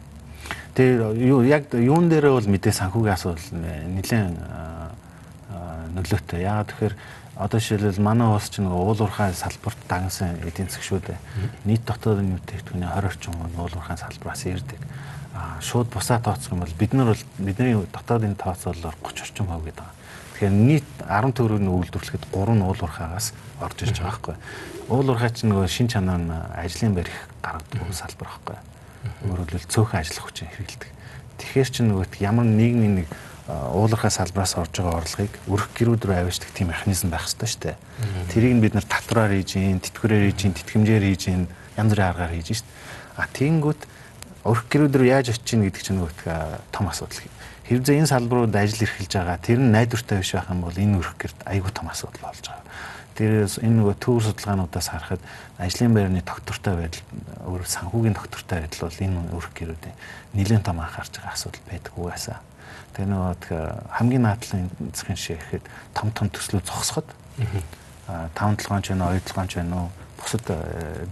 [0.74, 4.34] Тэгээ юу яг юун дээрээ бол мэдээ санхүүгийн асуудал нэлээд
[5.94, 6.42] нөлөөтэй.
[6.42, 6.94] Яагаад тэгэхээр
[7.38, 11.18] одоо жишээлбэл манай улс чинь уул уурхай салбарт дагнсан эдийн засаг шүү дээ.
[11.62, 14.80] Нийт дотоодын бүтээгдэхүүний 20 орчим хүн уул уурхай салбараас ирдэг.
[15.38, 19.64] Аа шууд бусаа тооцох юм бол бид нар бол бидний дотоодын тооцоололоор 30 орчим хувь
[19.70, 19.86] гэдэг.
[20.34, 23.30] Тэгэхээр нийт 10 төгрөгийн үйлдвэрлэхэд 3 нь уул уурхайгаас
[23.60, 24.36] орж ирж байгаа байхгүй.
[24.88, 28.56] Уул уурхай чинь нөгөө шин чанар нь ажлын барих гаргадаг салбар байхгүй.
[29.28, 30.90] Өөрөөр хэлбэл цөөхөн ажиллах хүчин хэрэгэлдэг.
[31.38, 33.08] Тэгэхээр чинь нөгөө ямар нийгмийн нэг
[33.48, 37.76] уулархай салбараас орж байгаа орлогыг өрх гэрүүд рүү аваачдаг тийм механизм байх хэрэгтэй шүү дээ.
[38.28, 42.68] Тэрийг бид нар татвараар хийж тэтгэврээр хийж тэтгэмжээр хийж янз бүрийн аргаар хийж шít.
[43.16, 43.80] А тийнгүүт
[44.44, 47.24] өрх гэрүүд рүү яаж очиж гин гэдэг чинь нөгөө том асуудал.
[47.72, 49.40] Хэвзээ энэ салбарууд ажил эрхэлж байгаа.
[49.40, 52.64] Тэр нь найдвартай биш байх юм бол энэ өрх гэрд айгүй том асуудал болж байгаа.
[53.18, 55.22] Тэрээс энэ нөгөө төвөр судалгаануудаас харахад
[55.58, 57.02] ажлын байрны доктортой байдал
[57.50, 59.96] өөр санхүүгийн доктортой байдал бол энэ өрх гэрүүдийн
[60.38, 62.38] нэлээд том анхаарч байгаа асуудал байдаг угаасаа.
[62.94, 63.34] Тэгээ нөгөө
[63.98, 65.64] хамгийн наадлын засгийн жишээ гэхэд
[65.98, 67.08] том том төслүүд зогсоход
[68.06, 70.46] аа 5 7 ч байна уу 2 7 ч байна уу бусад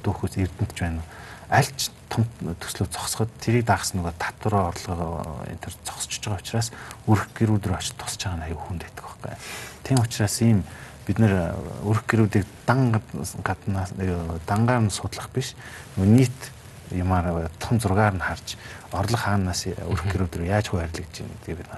[0.06, 1.08] дүүхүүс эрдэнэч байна уу
[1.50, 6.68] аль ч том төслүүд зогсоход тэрийг дагс нөгөө татвар орлого энэ төр зогсчихж байгаа учраас
[7.06, 9.34] өрх гэрүүд рүү очиж тусч байгаа нь аюу хүнд байдаг байхгүй.
[9.86, 10.58] Тийм учраас ийм
[11.06, 11.54] бид нэр
[11.86, 12.90] өрх гэрүүдийг дан
[13.46, 13.94] гаднаас
[14.46, 15.54] дангаар нь судлах биш
[15.96, 16.50] нийт
[16.90, 18.58] юмар том зургаар нь харж
[18.92, 21.70] орлого хаанаас өрх гэрүүд рүү яаж хуваарлагдж байна гэдгийг бид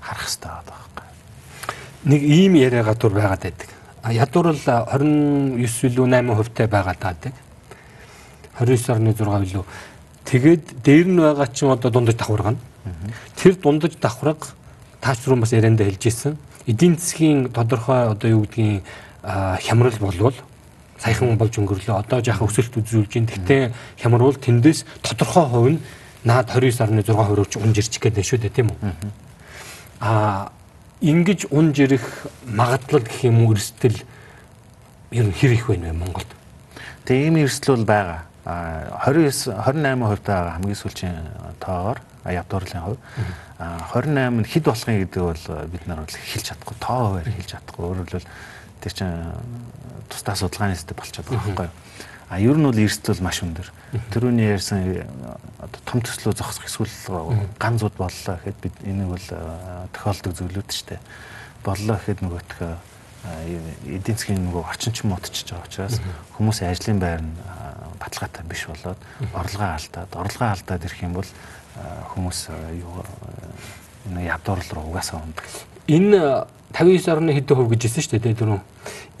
[0.00, 1.06] харах хэрэгтэй байгаа байхгүй.
[2.04, 3.68] Нэг ийм яриа гадуур байгаад байдаг.
[4.04, 7.32] Ядуур л 29 илүү 8 хувьтай байгаад байдаг.
[8.60, 9.64] 29.6 илүү.
[10.24, 12.60] Тэгээд дээр нь байгаа чинь одоо дундаж давхарга нь.
[13.36, 14.52] Тэр дундаж давхарга
[15.00, 18.82] таач руу бас яриандаа хэлж ирсэн эдийн засгийн тодорхой одоо юу гэдгийг
[19.60, 20.36] хямрал болвол
[20.98, 22.00] саяхан болж өнгөрлөө.
[22.00, 23.28] Одоо жаахан өсөлт үзүүлж байна.
[23.28, 23.62] Гэхдээ
[24.00, 25.80] хямрал тэндээс тодорхой хувь нь
[26.24, 28.78] наад 29.6% руу унж ирчих гэдэг шүү дээ тийм үү?
[30.00, 30.48] Аа
[31.04, 32.04] ингэж унж ирэх
[32.48, 34.00] магадлал гэх юм уу эрсдэл
[35.12, 36.30] ер нь хэр их байна вэ Монголд?
[37.04, 38.20] Тэгээ ийм эрсдэл бол байгаа.
[38.44, 41.16] А 29 28% таа хамгийн сүүлийн
[41.60, 43.00] тоогоор ядуурлын хувь.
[43.64, 47.48] А 28 нь хэд болохын гэдэг бол бид нар бол хэлж чадахгүй, тоо хуваар хэлж
[47.48, 47.80] чадахгүй.
[47.80, 48.28] Өөрөөр хэлбэл
[48.84, 49.16] тэр чинь
[50.12, 51.76] тусдаа судалгааны систем болчиход байгаа байхгүй юу?
[52.28, 53.68] А ер нь бол эрсдэл маш өндөр.
[54.12, 55.08] Тэрүүний ярьсан
[55.60, 56.92] одоо том төслөө зогсох эсвэл
[57.56, 59.28] ган зүд боллоо гэхэд бид энийг бол
[59.96, 61.00] тохиолдог зүйлүүд шүү дээ.
[61.64, 62.52] Боллоо гэхэд нөгөөх
[63.24, 65.96] эдийн засгийн нөгөө орчинчин муудчихж байгаа учраас
[66.36, 67.32] хүмүүсийн ажлын байр нь
[67.96, 69.00] баталгаатай биш болоод
[69.32, 71.30] орлогоо алдаад орлогоо алдаад ирэх юм бол
[72.14, 72.40] хүмүүс
[72.80, 73.02] юу
[74.08, 75.44] энэ ядуурл руу угаасаа ундаг.
[75.86, 78.60] Энэ 59 орны хэдэн хувь гэж хэлсэн шүү дээ дөрөв.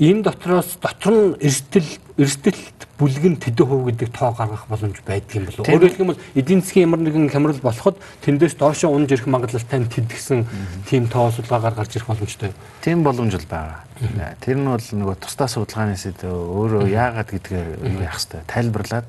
[0.02, 1.86] Энэ дотроос дотор нь эрсдэл
[2.18, 5.70] эрсдэлт бүлгэн тэдэн хувь гэдэг тоо гаргах боломж байдаг юм болов.
[5.70, 10.46] Өөрөөр хэлбэл эдийн засгийн ямар нэгэн хямрал болоход тэндээс доошоо унж ирэх магадлалтай нь тэдгсэн
[10.90, 12.50] тийм тоо судалгаагаар гарч ирэх боломжтой.
[12.82, 13.86] Тийм боломж л байгаа.
[14.42, 17.64] Тэр нь бол нөгөө тусдаа судалгааны сэдв өөрөө яагаад гэдгээ
[18.02, 19.08] яах хэвээр тайлбарлаад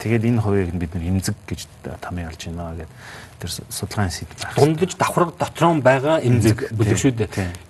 [0.00, 1.64] тэгээд энэ хувийг бид нар эмзэг гэж
[2.04, 2.92] томьёолж байна гэдэг
[3.40, 4.56] тэр судалгааны сэдв байна.
[4.56, 7.67] Дундаж давхраг дотроо байгаа эмзэг бүлэг шүү дээ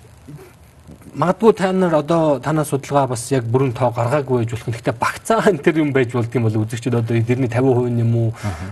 [1.18, 4.70] магадгүй та нар одоо танаас судалгаа бас яг бүрэн тоо гаргаагүй байж болох.
[4.70, 8.28] Гэхдээ багцаа энэ төр юм байж болдго юм бол үзэгчид одоо эдний 50% юм уу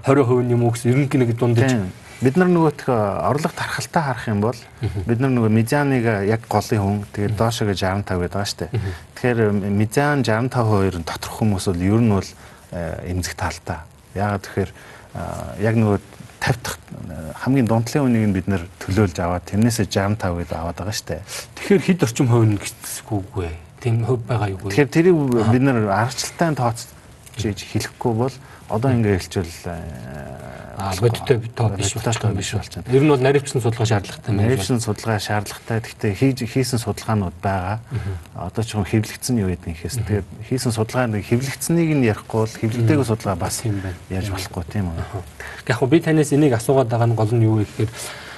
[0.06, 1.74] 20% юм уу гэсэн ерөнхий нэг дундаж
[2.22, 4.58] бид нар нөгөөх орлого тархалтай харах юм бол
[5.10, 8.70] бид нар нөгөө медианыг яг голын хүн тэгээд доошоо 65 гэдэг байгаа шүү дээ.
[9.18, 9.38] Тэгэхээр
[9.74, 12.30] медиан 65% нь доторх хүмүүс бол ер нь бол
[12.72, 13.82] э, эмзэг талтай.
[14.14, 14.70] Яагаад тэгэхээр
[15.66, 15.98] яг нөгөө
[16.40, 16.78] 50 дахь
[17.42, 21.22] хамгийн дундлын үнийг нь бид нэр төлөөлж аваад тэрнээсээ 65 гэдэг аваад байгаа шүү дээ.
[21.56, 23.50] Тэгэхээр хэд орчим хувь нь гэцсэхгүйгүй.
[23.80, 24.68] Тийм хувь байгаа юу?
[24.68, 25.16] Тэгэхээр тэрийг
[25.52, 26.95] бид нэр аргачлалтай тооцож
[27.36, 28.34] хэлэхгүй бол
[28.68, 29.52] одоо ингээ хэлчихвэл
[31.00, 32.84] бодиттой тоо биш болчихсон биш болчихсон.
[32.92, 34.40] Ер нь бол наривчсан судалгаа шаардлагатай юм.
[34.42, 35.80] Наривчсан судалгаа шаардлагатай.
[35.80, 37.80] Гэхдээ хийж хийсэн судалгаанууд байгаа.
[38.34, 39.96] Одоо ч юм хэвлэгдсэн юу гэдэг нэхээс.
[40.04, 43.96] Тэгээд хийсэн судалгааны хэвлэгдсэнийг нь ярихгүй бол хэвлэгдээгүй судалгаа бас юм байна.
[44.12, 45.00] Яаж болохгүй тийм үү?
[45.64, 47.90] Яг би танаас энийг асуугаад байгаа нь гол нь юу вэ гэхээр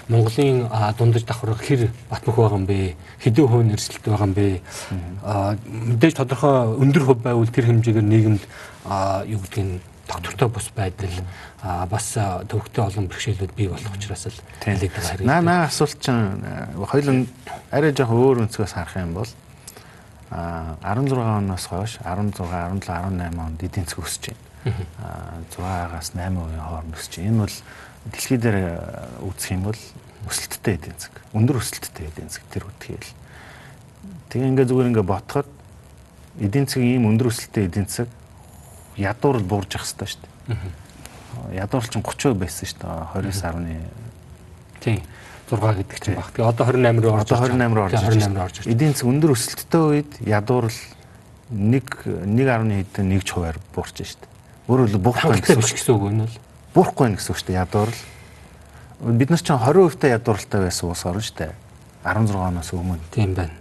[0.08, 0.64] Монголын
[0.96, 2.96] дундаж давхар хэр батмөх байгаа юм бэ?
[3.20, 4.64] Хэдэн хувь нэрсэлт байгаа юм бэ?
[5.68, 8.42] Мэдээж тодорхой өндөр хувь байвал тэр хэмжээгээр нийгэмд
[9.26, 11.12] юу гэдгийг доктортой бус байдал
[11.90, 12.16] бас
[12.48, 15.26] төвхтэй олон бэрхшээлүүд бий болох учраас л хэлээд байгаа хэрэг.
[15.26, 16.40] Наа наа асуулт чинь
[16.80, 17.28] хоёул
[17.70, 19.28] арай жоох өөр өнцгөөс харах юм бол
[20.30, 24.24] а 16 оноос хойш 16, 17, 18 онд эдийн засаг өсөж
[24.64, 24.86] байна.
[25.00, 27.28] А 6-аас 8% хооронд өсөж байна.
[27.28, 27.56] Энэ бол
[28.12, 28.58] дэлхий дээр
[29.24, 29.80] үзэх юм бол
[30.28, 31.16] өсөлттэй эдийн засаг.
[31.32, 33.12] Өндөр өсөлттэй эдийн засаг тэр үтгэл.
[34.28, 35.48] Тэгээ ингээ зүгээр ингээ ботход
[36.40, 38.08] эдийн засгийн ийм өндөр өсөлттэй эдийн засаг
[38.98, 40.88] ядуурл буурж явах хэрэгтэй шүү дээ
[41.62, 43.86] ядуурлч 30% байсан шүү дээ 29.1
[44.82, 45.00] тийм
[45.48, 46.28] 6 гэдэг чинь баг.
[46.36, 48.66] Тэгээ одоо 28 руу орж одоо 28 руу орж 28 руу орж ирж.
[48.68, 50.76] Эдийн засаг өндөр өсөлттэй үед ядуурл
[51.48, 51.88] 1
[52.28, 54.32] 1.1 хэдэн 1 хувиар буурч шүү дээ.
[54.68, 56.36] Өөрөөр хэлбэл буухгүй гэсэн үг гэсэн үг энэ бол.
[56.76, 58.00] Буухгүй гэсэн үг шүү дээ ядуурл.
[59.08, 61.52] Бид нар ч 20% та ядууралтай байсан ус орно шүү дээ.
[62.04, 63.00] 16 оноос өмнө.
[63.08, 63.56] Тийм байна.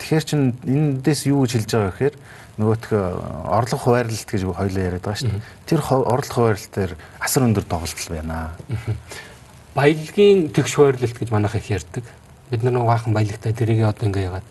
[0.00, 2.16] Тэгэхээр чин эндээс юу гэж хэлж байгаа вэ гэхээр
[2.60, 5.44] нөгөөх орлого хуваарлалт гэж хоёлаа яриад байгаа шүү дээ.
[5.64, 8.52] Тэр орлого хуваарлалт дээр асар өндөр тоглолт байна.
[9.72, 12.04] Баялагын тэгш хуваарлалт гэж манайх их ярьдаг.
[12.52, 14.48] Бид нар нэг баахан баялагтай тэрийг одоо ингээ яагаад.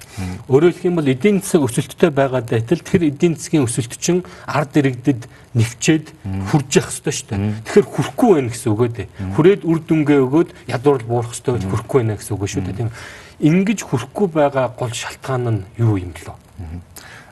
[0.49, 4.73] Өөрөөр хэлэх юм бол эдийн засаг өсөлттэй байгаа байтал тэр эдийн засгийн өсөлт чинь ард
[4.73, 6.09] иргэдэд нэвчээд
[6.49, 7.61] хурж явах хэрэгтэй шүү дээ.
[7.61, 9.07] Тэгэхээр хүрхгүй байх гэсэн үг ээ.
[9.37, 12.79] Хүрээд үр дүнгээ өгөөд ядуурл буурах хэрэгтэй хүрхгүй байх гэсэн үг шүү дээ.
[12.81, 12.91] Тийм.
[13.37, 16.41] Ингиж хүрхгүй байгаа гол шалтгаан нь юу юм лөө?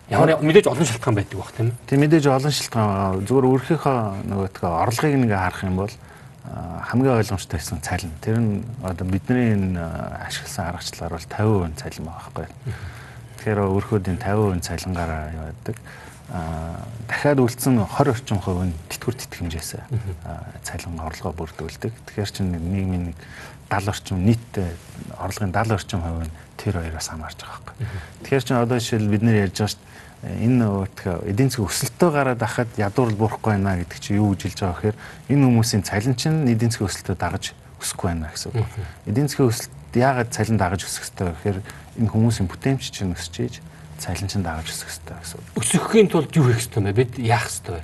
[0.10, 1.70] Ямар мэдээж олон шалтгаан байдаг бах тийм.
[1.86, 5.94] Тийм мэдээж олон шалтгаан зүгээр өөрийнхөө нөгөө орлогыг нэг харах юм бол
[6.50, 8.14] хамгийн ойлгомжтой байсан цалин.
[8.18, 9.78] Тэр нь одоо бидний энэ
[10.26, 12.48] ашигласан аргачлалаар бол 50% цалин байгаа байхгүй.
[13.38, 15.78] Тэгэхээр өөрхөөдийн 50% цалингаараа яваадаг.
[16.34, 19.72] Аа дахиад үлдсэн 20 орчим хувь нь тэтгэвэр тэтгэмжээс
[20.66, 21.94] цалин орлогоо бүрдүүлдэг.
[22.10, 23.18] Тэгэхээр чинь нийгмийн нэг
[23.70, 24.70] 70 орчим нийтдээ
[25.22, 27.76] орлогын 70 орчим хувь нь тэр хоёроос хамаарч байгаа байхгүй.
[28.26, 29.89] Тэгэхээр чинь одоо жишээл бид нэр ярьж байгаа шүү
[30.24, 30.88] энэ
[31.32, 34.98] эдийн засгийн өсөлтөө гараад ахад ядуурл буурахгүй байна гэдэг чинь юу гэж хэлж байгаа гэхээр
[35.32, 38.68] энэ хүмүүсийн цалин чинь эдийн засгийн өсөлтөө дагаж өсөхгүй байна гэсэн үг.
[39.08, 41.60] Эдийн засгийн өсөлт яагаад цалин дагаж өсөх ёстой вэ гэхээр
[42.04, 43.56] энэ хүмүүсийн бүтээмж чинь өсөж ийж
[43.96, 45.48] цалин чинь дагаж өсөх ёстой гэсэн үг.
[45.56, 46.94] Өсөхийн тулд юу хийх ёстой вэ?
[47.00, 47.84] Бид яах ёстой вэ?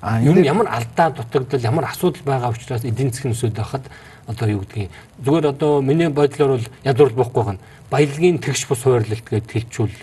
[0.00, 3.84] А юм ямар алдаа дутагдал ямар асуудал байгаа учраас эдийн засгийн өсөд байхад
[4.26, 4.90] одоо юу гэдгийг
[5.22, 7.58] зүгээр одоо миний бодлоор бол ядуурл буухгүй гэн
[7.90, 9.94] баялагын тэгш бус хуваарлалт гэдээ хэлчүүл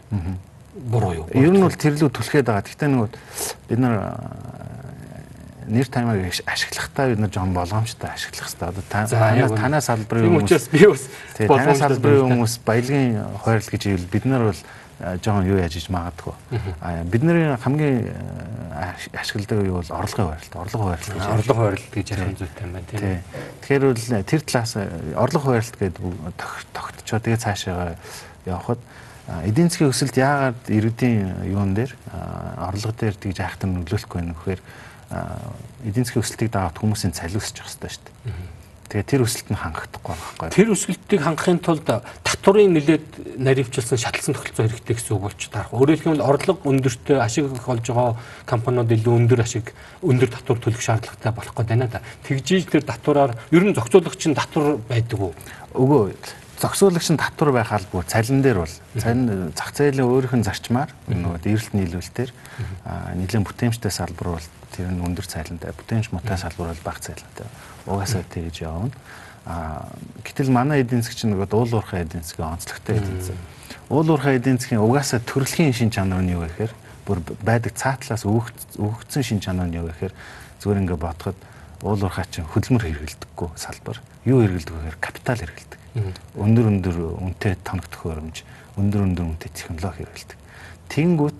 [0.79, 1.25] буруу юу?
[1.35, 2.63] Ер нь бол тэрлүү түлхээд байгаа.
[2.63, 3.09] Гэхдээ нөгөө
[3.69, 3.95] бид нар
[5.69, 8.67] нэр таймыг ашиглахдаа бид нар жоон болгоомжтой ашиглах хэрэгтэй.
[8.69, 11.03] Одоо танаас салбарын хүмүүс би бас
[11.37, 14.61] танаас салбарын хүмүүс баялагын хойрол гэж ивэл бид нар бол
[15.23, 16.33] жоон юу яаж иж магадгүй.
[17.05, 18.09] Бидний хамгийн
[19.13, 20.55] ашигладаг юу бол орлогын хойролт.
[20.57, 23.21] Орлого хойролт гэж орлого хойролт гэж ярих зүйтэй юм байна тийм.
[23.61, 24.73] Тэгэхээр бол тэр талаас
[25.15, 26.03] орлого хойролт гэдэг
[26.73, 27.95] тогтцоо тэгээ цаашаа
[28.49, 28.81] явхад
[29.45, 31.93] эдийн засгийн өсөлт яагаад иргэдийн юун дээр
[32.57, 34.61] орлого дээр тэгж айхтар нөлөөлөхгүй байх вэ гэхээр
[35.85, 38.57] эдийн засгийн өсөлтийг дагаад хүмүүсийн явах хэрэгтэй шүү дээ.
[38.89, 40.49] Тэгээ тэр өсөлт нь хангахдахгүй байхгүй.
[40.49, 41.85] Тэр өсөлтийг хангахын тулд
[42.25, 45.77] татварын нэлээд наривчлсан шатлсан тогтолцоо хэрэгтэй гэсэн үг болч таарах.
[45.77, 48.17] Өөрөөр хэлбэл орлого өндөртэй ашиг олж байгаа
[48.49, 52.01] компаниуд илүү өндөр ашиг өндөр татвар төлөх шаардлагатай болох гээд байна да.
[52.25, 55.37] Тэгжиж тэр татвараар ер нь зохицуулагч нь татвар байдаг уу?
[55.77, 56.17] Үгүй
[56.59, 58.03] зохицуулагч нь татвар байх албагүй.
[58.03, 58.75] Цалин дээр бол.
[58.99, 62.31] Цалин зах зээлийн өөрийнх нь зарчмаар нөгөө дээрлэлт нийлүүлэлтээр
[63.15, 65.71] нэгэн бүтээмжтэй салбар бол тэр нь өндөр цалинтай.
[65.71, 67.47] Бүтээмж муутай салбар бол бага цалинтай.
[67.87, 68.91] Угаасаа тэгж явна.
[69.47, 69.87] А
[70.27, 73.39] гэтэл манай эдийн засгийн чинь нөгөө дуул уурхай эдийн засгийн онцлогтой эдийн засаг.
[73.87, 76.75] Уул уурхай эдийн засгийн угаасаа төрөлхийн шин чанар нь юу гэхээр
[77.07, 80.13] бүр байдаг цаатлаас өгөгдсөн шин чанар нь юу гэхээр
[80.59, 81.39] зүгээр ингээ бодоход
[81.81, 84.03] уул уурхай чинь хөдөлмөр хэрэгэлдэггүй салбар.
[84.27, 85.78] Юу хэрэгэлдэг вэ гэхээр капитал хэрэгэлдэг
[86.37, 88.45] Өндөр өндөр үнэтэй тоног төхөөрөмж,
[88.77, 90.37] өндөр өндөр үнэтэй технологи хэрэгэлдэг.
[90.93, 91.39] Тэнгүүт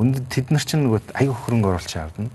[0.00, 2.32] өндөр тэд нар чинь нөгөө аюу хөрөнгө оруулалт авдана.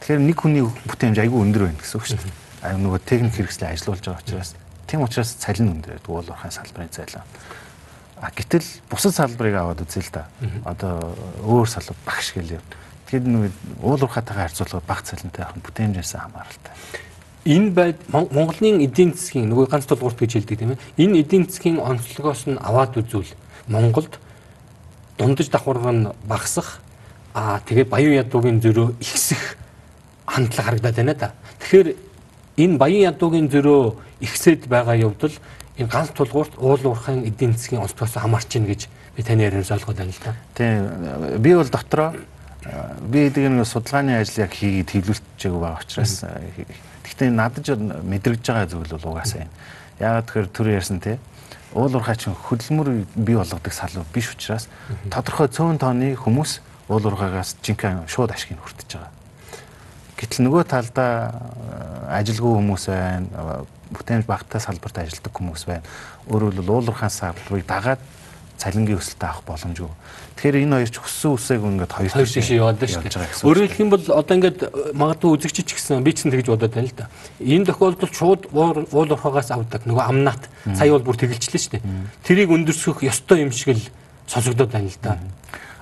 [0.00, 2.32] Тэгэхээр нэг хүний бүтээмж аюу өндөр байна гэсэн үг шүү дээ.
[2.64, 4.50] Аюу нөгөө техник хэрэгслээ ажилуулж байгаа учраас
[4.88, 7.24] тийм учраас цалин өндөр байдаг уулуурхайн салбарын цалин.
[8.22, 10.30] А гэтэл бусад салбарыг аваад үзье л да.
[10.64, 11.12] Одоо
[11.44, 12.62] өөр салбар багш гэлээ.
[13.10, 16.72] Тэгэхээр нэг уулуурхайтайгаа харьцуулахад бага цалинтай авах бүтээмжээс хамааралтай
[17.44, 20.82] энэ байд Монголын эдийн засгийн нөгөө ганц тулгуурт гэж хэлдэг тийм ээ.
[20.98, 23.34] Энэ эдийн засгийн онцлогоос нь аваад үзвэл
[23.66, 24.18] Монголд
[25.18, 26.78] дундаж давхарга нь багасах
[27.34, 29.58] аа тэгээ баян ядуугийн зөрөө ихсэх
[30.26, 31.32] хандлага харагдаад байна да.
[31.58, 31.88] Тэгэхээр
[32.62, 35.34] энэ баян ядуугийн зөрөө ихсээд байгаа явдал
[35.78, 39.98] энэ ганц тулгуурт уул уурхайн эдийн засгийн онцлогоос хамаарч ийн гэж би таны ярианаас ойлгоод
[39.98, 40.34] байна л да.
[40.54, 41.42] Тийм.
[41.42, 42.14] Би бол дотроо
[43.10, 46.22] би гэдэг нэг судалгааны ажлыг хийгээд хэвлүүлчихээг байгаа учраас
[47.02, 47.66] Гэхдээ надад
[48.06, 49.52] мэдэрэж байгаа зүйл бол угаасаа юм.
[49.98, 51.18] Яагаад тэгэхээр түр ярьсан те
[51.74, 54.68] уул уурхай чинь хөдөлмөр бий болгодог салбар биш учраас
[55.08, 59.12] тодорхой цөөн тооны хүмүүс уул уурхайгаас жинхэнэ шууд ашиг нь хүртэж байгаа.
[60.20, 61.32] Гэтэл нөгөө талдаа
[62.12, 65.82] ажилгүй хүмүүс байна, бүтээмж багтаа салбарт ажилладаг хүмүүс байна.
[66.28, 68.00] Өөрөөр хэлбэл уул уурхай салбарыг дагаад
[68.58, 69.90] цалингийн өсөлтөд авах боломжгүй.
[70.36, 73.46] Тэгэхээр энэ хоёр ч хүссэн үсээг ингээд хоёр хоёр тийш яваад байна шүү дээ.
[73.46, 74.58] Өөрөөр хэлэх юм бол одоо ингээд
[74.94, 77.06] магадгүй үзэгч ч гэсэн би ч тэгж бодоод байна л да.
[77.38, 80.42] Энэ тохиолдолд шууд уул уурхагаас авдаг нөгөө амнат
[80.74, 81.84] сая бол бүр тэгэлчлээ шүү дээ.
[82.26, 83.84] Тэрийг өндөрсөх ёстой юм шиг л
[84.26, 85.18] сонсогдоод байна л да.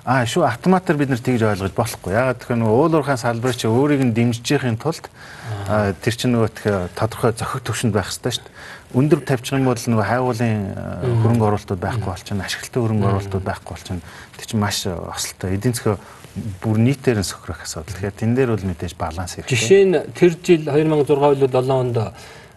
[0.05, 2.17] Аа шүү автоматар бид нар тэгж ойлгож болохгүй.
[2.17, 5.13] Ягаад гэхээр нөгөө уул уурхайн салбар чи өөрийг нь дэмжижхийн тулд
[5.69, 10.07] тэр чинь нөгөө тодорхой зохиг төвшөнд байх хэрэгтэй шүү дээ өндөр тавьчих юм бол нөгөө
[10.07, 10.61] хайгуулын
[11.23, 14.03] хөрөнгө оруулалтууд байхгүй болчихно, ашиглалтын хөрөнгө оруулалтууд байхгүй болчихно.
[14.37, 15.55] Тэр чинь маш ослтой.
[15.55, 15.99] Эдийн засгийн
[16.63, 17.95] бүр нийтээр нь сөхрөх асуудал.
[17.95, 19.55] Тэгэхээр тэн дээр бол мэдээж баланс хэрэгтэй.
[19.55, 21.97] Жишээ нь тэр жил 2006 үл 7 онд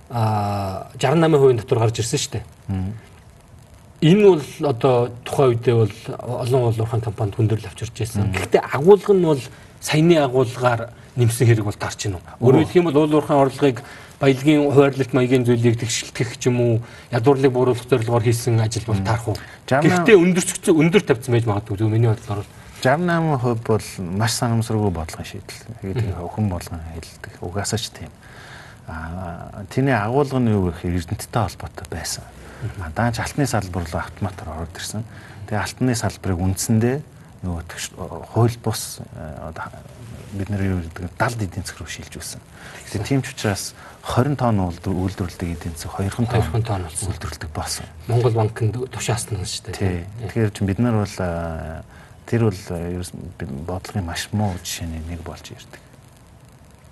[0.09, 2.45] а 68% дотор гарч ирсэн шүү дээ.
[4.03, 5.95] Энэ бол одоо тухайн үедээ бол
[6.43, 8.29] олон улсын компанид хүндрэл авчирч байсан.
[8.35, 9.41] Гэхдээ агуулга нь бол
[9.81, 12.21] саяны агуулгаар нэмсэн хэрэг бол тарч гинүү.
[12.43, 13.79] Өөрөөр хэлэх юм бол уул уурхайн орлогыг
[14.23, 16.73] баялагын хуваарлалт маягийн зүйлийг тэгшилтгэх ч юм уу
[17.11, 19.37] ядуурлыг бууруулах зорилгоор хийсэн ажил бол таарах уу.
[19.67, 25.27] Гэхдээ өндөрчгцэн өндөр тавьсан байж магадгүй зөв миний бодлоор бол 68% бол маш санамсаргүй бодлогын
[25.27, 25.67] шийдэл.
[25.83, 27.35] Тэгээд хүн болгон хэлдэг.
[27.43, 28.11] Угаасаа ч тийм.
[28.87, 32.23] Аа тэрний агуулга нь юу гэхээр эрдэнттэй холбоотой байсан.
[32.95, 35.03] Даанч алтны салбар руу автоматар ороод ирсэн.
[35.51, 36.95] Тэгээ алтны салбарыг үндсэндээ
[37.43, 39.03] нөгөө хууль бус
[40.33, 42.41] бид нар юу гэдэг далд эдийн засаг руу шилж үүсэн.
[42.87, 47.87] Тэгэхээр тийм ч учраас 20 тонн үйлдвэрлэдэг эдийн засаг 2 тонн тонн үйлдвэрлэдэг болсон.
[48.11, 50.03] Монгол банкнд тушаасан шүү дээ.
[50.27, 51.15] Тэгэхээр чинь бид нар бол
[52.27, 52.59] тэр бол
[53.63, 55.79] бодлогын маш муу жишээний нэг болж ирдэг.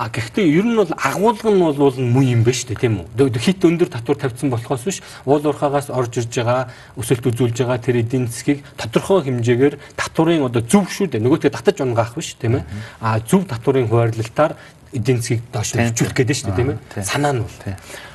[0.02, 3.38] А гэхдээ ер нь бол агуулга нь бол муу юм байна шүү дээ тийм үү.
[3.38, 4.97] Хит өндөр татвар тавьсан болохоос биш
[5.30, 10.65] уул уурхаагаас орж ирж байгаа өсөлт үзүүлж байгаа тэр эдийн засгийг тодорхой хэмжээгээр татварын одоо
[10.65, 11.21] зөв шүү дээ.
[11.21, 12.65] Нөгөөдгөө татаж унгаах биш тийм ээ.
[12.97, 14.58] А зөв татварын хуваарлалтаар
[14.94, 17.04] эдийн засгийг доош нь хөгжүүлэх гэдэг шүү дээ тийм ээ.
[17.04, 17.58] Санаа нь бол.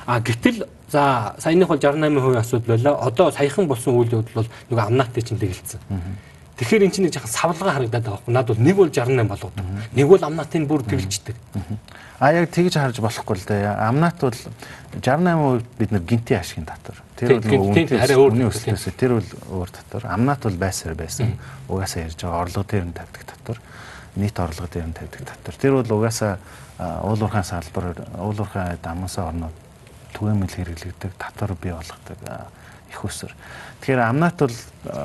[0.05, 2.93] А гэтэл за саяных бол 68% асуудал байлаа.
[3.01, 5.81] Одоо саяхан болсон үйл явдал бол нөгөө амнаатай чинь тэгэлцсэн.
[6.57, 8.33] Тэгэхээр эн чинь нэг жоохон савлгаа харагдаад байгаа байхгүй.
[8.33, 9.65] Наад бол нэг бол 68 болгодог.
[9.93, 11.35] Нэг бол амнаатын бүр тэгэлждэг.
[12.17, 13.77] А яг тэгж харж болохгүй л дээ.
[13.77, 14.33] Амнаат бол
[14.97, 16.97] 68% бид нар гинтийн ашигын татвар.
[17.13, 20.09] Тэр бол үнийн өсөлтөөс тэр бол өөр татвар.
[20.09, 21.37] Амнаат бол байсаар байсан.
[21.69, 23.61] Угаасаа ярьж байгаа орлого дээр нь тавьдаг татвар.
[24.17, 25.55] Нийт орлого дээр нь тавьдаг татвар.
[25.61, 26.41] Тэр бол угаасаа
[26.79, 29.55] уул уурхайн салбар, уул уурхайн дамсаа орнууд
[30.13, 32.17] түгээмэл хэрэглэгдэг татвар бий болгодог
[32.89, 33.35] их усэр.
[33.81, 34.55] Тэгэхээр амнат бол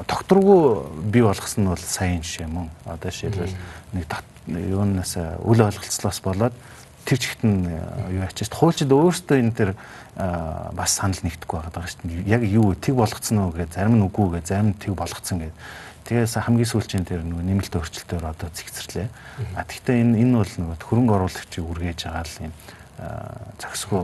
[0.09, 0.63] докторгүй
[1.11, 2.71] бий болгосон нь бол сайн жишээ мөн.
[2.87, 3.57] Одоо жишээлбэл
[3.93, 4.07] нэг
[4.47, 6.55] юунаас үл ойлголцлоос болоод
[7.05, 9.71] тэр чигт нь юу ачиж хуульчид өөрсдөө энэ төр
[10.15, 12.31] бас санал нэгдэхгүй байгаа шүү дээ.
[12.31, 15.53] Яг юу тэг болгоцсон уу гэж зарим нь үгүй гэж зарим нь тэг болгоцсон гэж.
[16.03, 19.09] Тэгээс хамгийн сүүлчийн тэр нөгөө нэмэлт өөрчлөлтөөр одоо зэгцэрлээ.
[19.55, 22.55] А тэгвэл энэ энэ бол нөгөө хөрөнгө оруулагчийг үргээж байгаа л юм
[23.59, 24.03] зохисгүй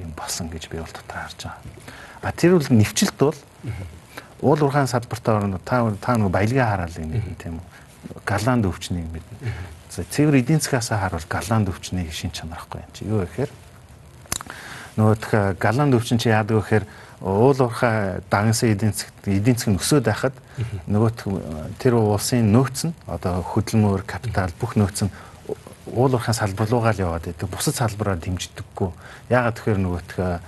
[0.00, 1.60] юм болсон гэж би бол дотор харж байгаа.
[2.22, 3.38] А тэр бол нэвчлэлт бол
[4.40, 7.64] уул уурхайн салбартаа орно та та нөгөө баялагын хараал юм тийм үү.
[8.24, 9.52] Галанд өвчнийг мэднэ.
[9.90, 13.04] За цэвэр эдийн засгаас харуул галанд өвчнийг шин чанарахгүй юм чи.
[13.04, 13.50] Юу гэхээр
[14.96, 16.84] нөгөө галанд өвчин чи яадаг гэхээр
[17.20, 20.36] уул уурхай дагнсан эдийн засаг эдийн засаг нөсөөд байхад
[20.86, 21.10] нөгөө
[21.80, 25.12] тэр улсын нөөц нь одоо хөдөлмөр капитал бүх нөөц нь
[25.86, 27.48] уул уурхайн салбар руугаа л яваад байдаг.
[27.48, 28.90] Бусад салбараар дэмждэггүй.
[29.30, 30.42] Яагаад тэгэхээр нөгөө тх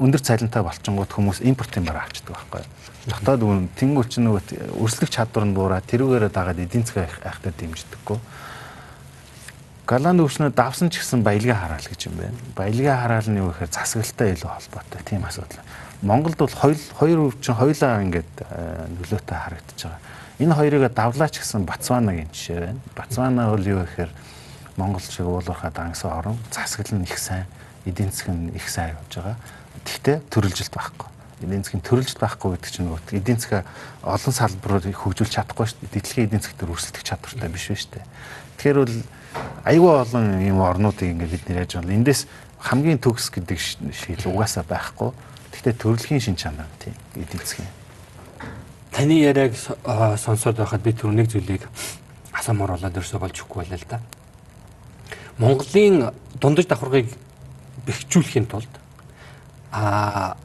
[0.00, 2.62] өндөр цалинтай болчингууд хүмүүс импортын бараа авчдаг байхгүй.
[3.10, 8.18] Дотоод үн тэнгуү чинь нөгөө өрсөлдөх чадвар нь буураад тэрүүгээрээ дагаад эдийн засгийн айхтар дэмждэггүй.
[9.84, 12.38] Голланд өвчнөө давсан ч гэсэн баялагын хараал гэж юм байна.
[12.56, 15.60] Баялагын хараал нь юу гэхээр засаглалтай илүү холбоотой тийм асуудал.
[16.00, 18.32] Монголд бол хоёр хоёр өвчин хоёлаа ингээд
[18.96, 20.00] нөлөөтэй харагдаж байгаа.
[20.40, 22.80] Энэ хоёрыг давлаач гэсэн Ботсванагийн жишээ байна.
[22.96, 24.10] Ботсвана бол юу гэхээр
[24.80, 27.44] Монгол шиг уулуурхаа дангасан орон засаглал нь их сайн
[27.84, 29.36] эдийн нь их сайн явж байгаа.
[29.84, 31.08] Гэхдээ төрөлжилт байхгүй.
[31.44, 33.62] Эдийн засгийн төрөлжилт байхгүй гэдэг чинь нөгөө эдийн засгаа
[34.00, 35.92] олон салбараар хөгжүүлж чадахгүй шүү дээ.
[35.92, 38.04] Дэлхийн эдийн засаг төр өрсөлдөх чадвартай биш шүү дээ.
[38.56, 38.96] Тэгэхээр бол
[39.64, 41.94] айгүй олон юм орнуудыг ингээд бид нэр яаж байна.
[41.94, 42.26] Эндээс
[42.60, 45.10] хамгийн төгс гэдэг шийдэл угаасаа байхгүй.
[45.52, 47.70] Гэхдээ төрөлхийн шин чанар тийм эдийн засгийн.
[48.92, 51.66] Таны яриаг сонсоод байхад би түр нэг зүйлийг
[52.32, 54.00] асаамаар болоод өрсө болж өгөхгүй байлаа л да.
[55.38, 57.10] Монголын дундаж давхаргыг
[57.86, 58.70] бэхжүүлэхийн тулд
[59.72, 60.36] а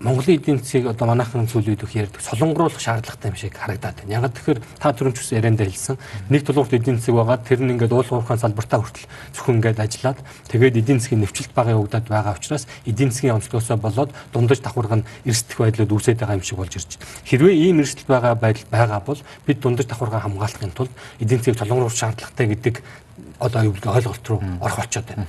[0.00, 4.14] Монголын эдийн засгийг одоо манайхан үед их ярьдаг солонгоруулах шаардлагатай юм шиг харагдаад байна.
[4.22, 5.98] Ягаад тэгэхээр та түрүүч ус ярианда хэлсэн
[6.30, 10.22] нэг тулгуурт эдийн засаг байгаа тэр нь ингээд уулуурхаан салбартаа хүртэл зөвхөн ингээд ажиллаад
[10.54, 15.08] тэгээд эдийн засгийн нэвчлэлт бага явагдаад байгаа учраас эдийн засгийн онцлогосоо болоод дундаж давхарга нь
[15.26, 17.10] эрсдэх байдлууд үүсээд байгаа юм шиг болж ирж байна.
[17.26, 19.20] Хэрвээ ийм эрсдэл байгаа байдал байгаа бол
[19.50, 22.74] бид дундаж давхаргаа хамгаалахын тулд эдийн засгийг солонгоруулах шаардлагатай гэдэг
[23.42, 25.26] одоо юу гэдэг ойлголт руу орох очоод байна.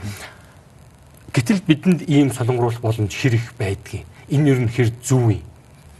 [1.33, 5.43] Гэтэл бидэнд ийм солонгоруулах боломж хэрэг байдгийг энэ ер нь хэр зүв юм.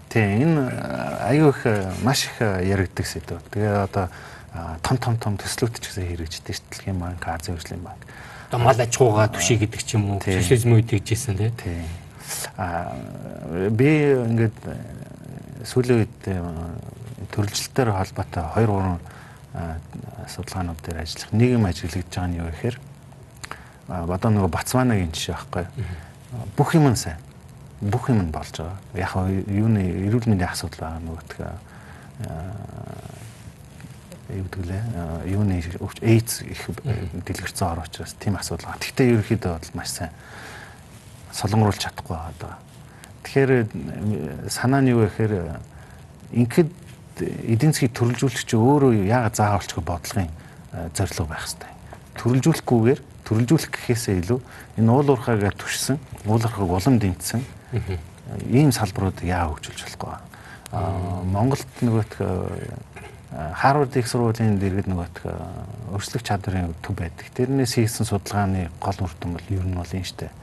[0.10, 0.62] Тийм энэ
[1.30, 1.62] аюу их
[2.02, 3.42] маш их яригддаг сэдв.
[3.54, 4.10] Тэгээ одоо
[4.82, 6.58] том том том төслүүд ч гэсэн хэрэгждэг.
[6.70, 8.02] Дэлхийн банк, Азийн хөгжлийн банк.
[8.50, 10.22] Одоо мал аж ахуйгаа түший гэдэг ч юм уу.
[10.22, 11.86] Социализм үед тэгжсэн тийм.
[12.58, 12.90] Аа
[13.70, 14.58] би ингээд
[15.70, 16.18] сүүлийн үед
[17.30, 22.78] төрөлжилтөөр холбоотой 2 3 судалгаанууд дээр ажиллах нийгэм ажиглагдж байгаа нь юу гэхээр
[23.90, 25.66] одоо нөгөө Бацванагийн жишээ байхгүй.
[26.58, 27.18] Бүх юм сайн
[27.82, 28.78] бүх юм болж байгаа.
[28.94, 29.16] Яг
[29.48, 31.52] юуны эрүүл мэндийн асуудал байгаа нөгөөтгөө
[34.30, 34.84] юу гэдгэлээ
[35.32, 35.64] юуны
[36.04, 36.68] AIDS их
[37.26, 38.84] дэлгэрцэн ороо учраас тийм асуудал байгаа.
[38.84, 40.12] Гэхдээ ерөнхийдөө бол маш сайн
[41.32, 42.58] солонгоруулж чадахгүй байгаа даа.
[43.24, 43.52] Тэгэхээр
[44.52, 45.34] санаа нь юу гэхээр
[46.36, 46.70] ингээд
[47.48, 50.30] эдийн засгийг төрөлжүүлэх чинь өөрөө яагаад заавалчгүй бодлогын
[50.94, 51.72] зорилго байх хэрэгтэй.
[52.20, 54.40] Төрөлжүүлэхгүйгээр төрөлжүүлэх гэхээсээ илүү
[54.78, 55.98] энэ уул уурхаагаар түшсэн,
[56.30, 57.42] уул уурхааг улам дэмтсэн
[58.50, 60.18] ийм салбарууд яа хөгжүүлж болохгүй.
[61.34, 62.14] Монголд нөгөөх
[63.30, 65.22] Харвард их сургуулийн дэргэд нөгөөх
[65.94, 67.30] өрсөлдөх чадрын төв байдаг.
[67.38, 70.34] Тэрнээс хийсэн судалгааны гол үр дүн бол ер нь бол энэ штэ.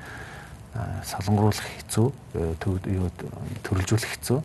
[1.02, 3.10] Солонгоруулах хэцүү, юу
[3.66, 4.38] төрөлжүүлэх хэцүү.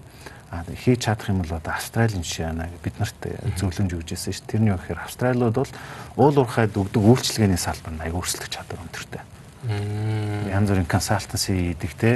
[0.74, 2.66] Хийж чадах юм бол одоо Австралийн жишээ байна.
[2.82, 3.22] Бид нарт
[3.62, 4.50] зөвлөмж өгч ирсэн шүү.
[4.50, 5.72] Тэрний өгөхээр Австралиуд бол
[6.18, 9.22] уул уурхайд өгдөг үйлчлэгээний салбар нь аяг өрсөлдөх чадвар өндөртэй.
[10.50, 12.12] Янз бүрийн консалтенси хийдэг те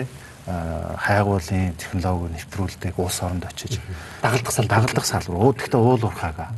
[0.46, 3.82] хайгуулын технологиг нэвтрүүлдэг улс оронд очиж
[4.22, 5.58] дагалдах сал дагалдах салбар.
[5.58, 6.54] Гэхдээ уул уурхаага.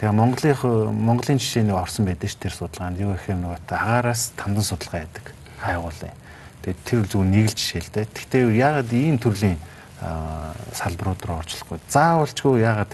[0.00, 5.04] Тэгээ Монголын Монголын жишээний орсон байдаг ш тэр судалгаанд юу гэхээр нөгөө агаараас тамдан судалгаа
[5.04, 5.26] яадаг
[5.60, 6.16] хайгуулын.
[6.64, 8.08] Тэгээ тэр зөв нэг л жишээ л дээ.
[8.16, 9.60] Гэхдээ яагаад ийм төрлийн
[10.72, 11.78] салбарууд руу орчлохгүй.
[11.92, 12.92] Заавалчгүй яагаад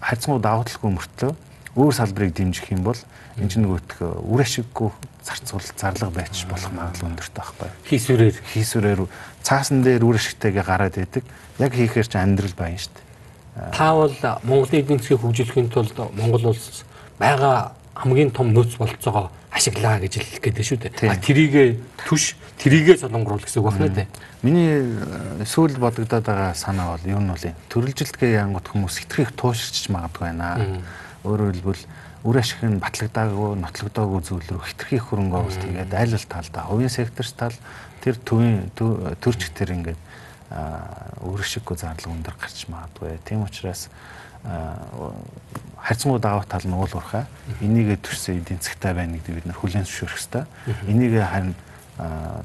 [0.00, 1.32] хайцангуу давуу талгүй мөртлөө
[1.76, 3.00] өөр салбарыг дэмжих юм бол
[3.36, 4.90] энэ ч нөгөөх үр ашиггүй
[5.26, 7.70] зарцуул зарлага байж болох магадлал өндөртэй байхгүй.
[7.90, 9.00] Хийсвэрээр хийсвэрээр
[9.42, 11.24] цаасан дээр үр ашигтайгаа гараад идэг.
[11.58, 13.74] Яг хийхээр ч амьдрал байна шүү дээ.
[13.74, 14.14] Та бол
[14.46, 16.84] Монголын эдийн засгийг хөгжүүлэхийн тулд Монгол улс
[17.18, 21.16] байгаа хамгийн том нөөц болцоогоо ашиглаа гэж хэлэх гээд шүү дээ.
[21.24, 21.64] Тэрийгэ
[22.04, 24.08] түш, тэрийгэ солонгоруул гэсэн үг байна дээ.
[24.44, 24.84] Миний
[25.48, 27.56] сүүл бодогдоод байгаа санаа бол юу нь вэ?
[27.72, 30.84] Төрөлжилтгээ янгот хүмүүс хитрхийх тууширч магадгүй байна.
[31.24, 31.82] Өөрөөр хэлбэл
[32.26, 36.90] үр ашиг нь батлагдаагүй, нотлогдоогүй зүйл рүү хитрхи хөрөнгө оруулалт хийгээд аль аль талдаа хувийн
[36.90, 37.54] секторч тал
[38.02, 40.00] тэр төвийн төрч тэр ингээд
[41.22, 43.22] үр ашиггүй зарлага өндөр гарч магадгүй.
[43.22, 43.86] Тийм учраас
[45.78, 47.30] харьцангуй даваа тал нь уул уурхай.
[47.62, 50.44] Энийг төрсөн эдийн засгтай байна гэдэг бид нар хүлээн зөвшөөрөх хэрэгтэй.
[50.90, 51.54] Энийг харин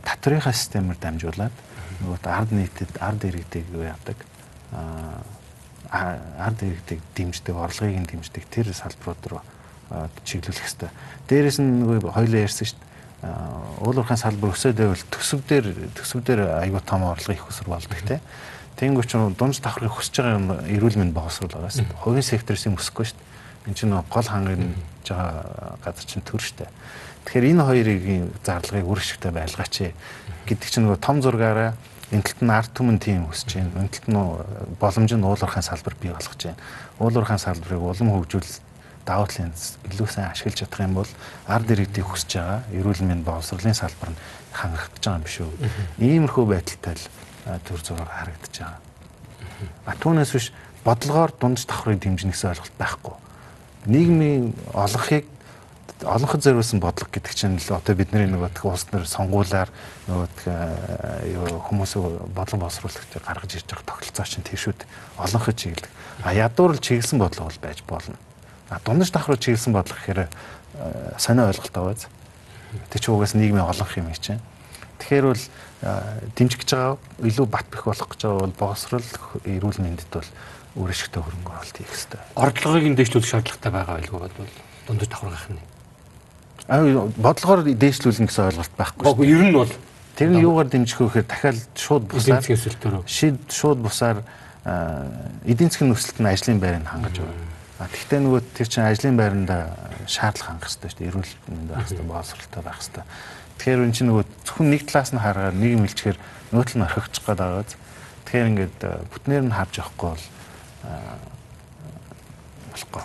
[0.06, 1.56] татврынхаа системээр дамжуулаад
[2.06, 4.18] нөгөө ард нийтэд ард иргэдэг яадаг
[5.92, 9.42] ард иргэдэг дэмждэг, орлогыг нь дэмждэг тэр салбарууд руу
[10.26, 10.90] чиглүүлэх хэрэгтэй.
[11.28, 12.90] Дээрээс нь нөгөө хоёлоо ярьсан шүү дээ.
[13.86, 18.22] Уулуурхайн салбар өсөд байвал төсөв дээр төсөв дээр аюул том орлого их өсөр болдог те.
[18.80, 21.84] Тэнгүү ч дунд давхрыг хүсэж байгаа юм эрүүл мэнд богсрол байгаас.
[22.02, 23.30] Хувийн секторээс юм өсөхгүй шүү дээ.
[23.70, 26.72] Энд чинь гол хангаж байгаа газар чинь төр шүү дээ.
[27.30, 29.94] Тэгэхээр энэ хоёрын зарлагыг үр ашигтай байлгаач
[30.50, 31.78] гэдэг чинь нөгөө том зургаараа
[32.10, 33.86] энэ талд нь арт түмэн тийм өсөж байна.
[33.86, 34.20] Энэ талд нь
[34.82, 36.58] боломж нь уулуурхайн салбар бий болгож байна.
[36.98, 38.50] Уулуурхайн салбарыг улам хөгжүүл
[39.12, 39.52] давуу талын
[39.92, 41.12] илүү сайн ашиглаж чадах юм бол
[41.48, 44.22] ард иргэдийг хүсэж байгаа эрүүл мэнд боловсролын салбар нь
[44.56, 45.52] хангагдаж байгаа юм биш үү.
[46.00, 47.06] Иймэрхүү байдалтай л
[47.68, 48.80] төр зураг харагдаж байгаа.
[49.84, 50.48] А түүнээс биш
[50.88, 53.16] бодлогоор дундаж давхрыг дэмжинэ гэсэн ойлголт байхгүй.
[53.92, 55.28] Нийгмийн олонхыг
[56.08, 59.70] олонход зориулсан бодлого гэдэг чинь л одоо бидний нөгөө улс төр сонгуулаар
[60.08, 61.94] нөгөө хүмүүс
[62.32, 64.90] бодлого боловсруулагч гаргаж ирж байгаа тогтолцоо чинь тийм шүү дээ.
[65.22, 65.92] Олонход чиглэг.
[66.26, 68.18] А ядуур л чиглэсэн бодлого бол байж болно
[68.80, 70.28] дундаж давхруу чиглэсэн бодлого гэхээр э,
[71.18, 72.08] сонио ойлголт аваад
[72.90, 74.40] тэг чи угаас нийгмийн олонх юм чинь.
[75.00, 75.44] Тэгэхээр бол
[75.84, 79.10] э, дэмжих гэж байгаа илүү бат бэх болох гэж байгаа бол богсрол
[79.44, 80.30] эрүүл мэндэд бол
[80.80, 82.22] өөр ашигтай хөрөнгө оруулалт хийх хэрэгтэй.
[82.40, 84.32] Орлогыг нь дээшлүүлэх шаардлагатай байгаа байлгүй бол
[84.88, 85.60] дундаж давхрах нь.
[86.72, 89.28] Аа бодлогоор дээшлүүлнэ гэсэн ойлголт байхгүй шүү.
[89.28, 89.72] Ер нь бол
[90.16, 92.44] тэр нь юугаар дэмжих вэ гэхээр дахиад шууд бусаар
[93.10, 94.24] шид шууд бусаар
[94.64, 97.20] э, эдийн засгийн нөхцөлд нь ажлын байрыг хангаж
[97.82, 99.58] байгаа Гэхдээ нөгөө тэр чинь ажлын байранда
[100.06, 101.10] шаардлага хангах хэрэгтэй шүү дээ.
[101.10, 103.06] Эрүүл мэнд байх хэрэгтэй, боловсролтой байх хэрэгтэй.
[103.58, 106.18] Тэгэхээр энэ чинь нөгөө зөвхөн нэг талаас нь хараад нэг мэлчгээр
[106.54, 107.72] нөгөө тал нь орхигдчих гээд байгааз
[108.32, 108.80] Тэгэхээр ингээд
[109.12, 110.24] бүтнээр нь харж явахгүй бол
[112.72, 113.04] болохгүй.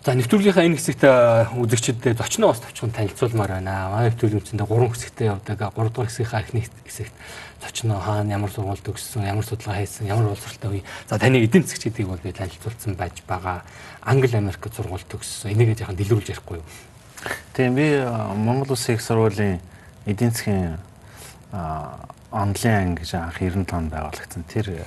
[0.00, 1.04] За нэвтрүүлгийнхаа энэ хэсэгт
[1.60, 3.92] үзэгчдэд зочноо бас тавчхан танилцуулмаар байна.
[3.92, 5.60] Манай нэвтрүүлгийн үндсэндээ 3 хэсэгтэй явдаг.
[5.60, 7.12] 3 дахь хэсгийнхаа эхний хэсэгт
[7.60, 10.82] зочноо хаана ямар сургуульд төгссөн, ямар судалгаа хийсэн, ямар боловсралтай үе.
[11.08, 13.62] За таны эдийн засгч гэдгийг бол би танилцуулсан байж байгаа.
[14.00, 15.52] Англи Америкт сургууль төгссөн.
[15.52, 16.66] Энийгээ яхан дэлгэрүүлж ярихгүй юу?
[17.52, 18.00] Тийм би
[18.36, 19.60] Монгол Улсын их сургуулийн
[20.06, 20.78] эдийн засгийн
[22.32, 24.44] онлайн анги гэж анх 90 онд байгуулагдсан.
[24.48, 24.80] Тэр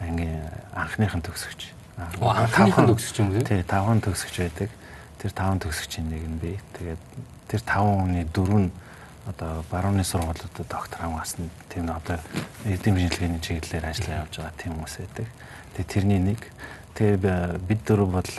[0.00, 0.42] ангийн
[0.74, 1.70] анхныхын төгсөгч.
[2.18, 3.46] Анхныхын төгсөгч юм уу?
[3.46, 4.70] Тий, 5 төгсөгч байдаг.
[5.22, 6.52] Тэр 5 төгсөгчийн нэг нь би.
[6.78, 7.02] Тэгээд
[7.46, 8.70] тэр 5 хүний дөрөв нь
[9.28, 12.18] одоо барууны сургуулиудад доктор хамгаалсан тийм одоо
[12.64, 15.26] эдийн шинжилгээний чиглэлээр ажиллаа явж байгаа тийм хүмүүс байдаг.
[15.76, 16.40] Тэгээ тэрний нэг
[16.96, 18.32] тэгээ бид дөрөв бол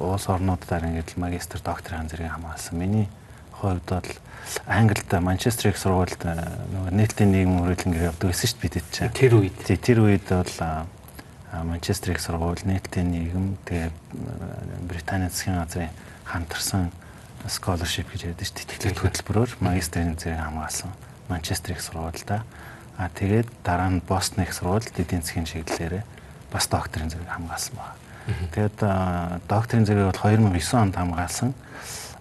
[0.00, 2.78] улс орнуудаар ингээд магистр докторийн зэрэг хамгаалсан.
[2.78, 3.08] Миний
[3.60, 4.08] хувьд бол
[4.66, 9.12] Англид Манчестер их сургуульд нөгөө нийтийн нийгэм хүрээлэнгээр явдаг байсан шүү дээ бид чинь.
[9.14, 9.56] Тэр үед.
[9.62, 10.54] Тий, тэр үед бол
[11.52, 13.90] Манчестер их сургууль, нийтийн нийгэм тэгээ
[14.88, 16.90] Британий засгийн газрын хамтарсан
[17.48, 18.70] scholarship гэж ярьдэн шүү дээ.
[18.70, 20.90] Тэтгэлэг хөтөлбөрөөр магистрийн зэрэг хамгаалсан
[21.28, 22.40] Манчестер их сургуультай.
[22.98, 26.04] А тэгээд дараа нь Бостон их сургуульд эдийн засгийн чиглэлээр
[26.52, 27.96] бас докторийн зэрэг хамгаалсан байна.
[28.52, 28.78] Тэгээд
[29.48, 31.54] докторийн зэрэг бол 2009 онд хамгаалсан.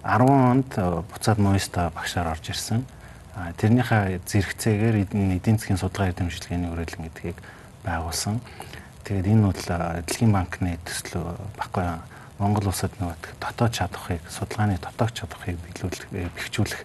[0.04, 0.72] 10 онд
[1.12, 2.86] буцаад Моиста багшаар орж ирсэн.
[3.58, 7.38] Тэрнийхээ зэрэгцээгээр эдийн засгийн судалгаа эзэмшилгээний хүрээлэн гэдгийг
[7.84, 8.42] байгуулсан.
[9.04, 9.62] Тэгээд энэ бол
[10.08, 11.86] Дэлхийн банкны төслөө баггүй
[12.42, 16.82] Монгол улсад нөгөө дотоод чадварыг судалгааны дотоод чадварыг биелүүлэх э, бэхжүүлэх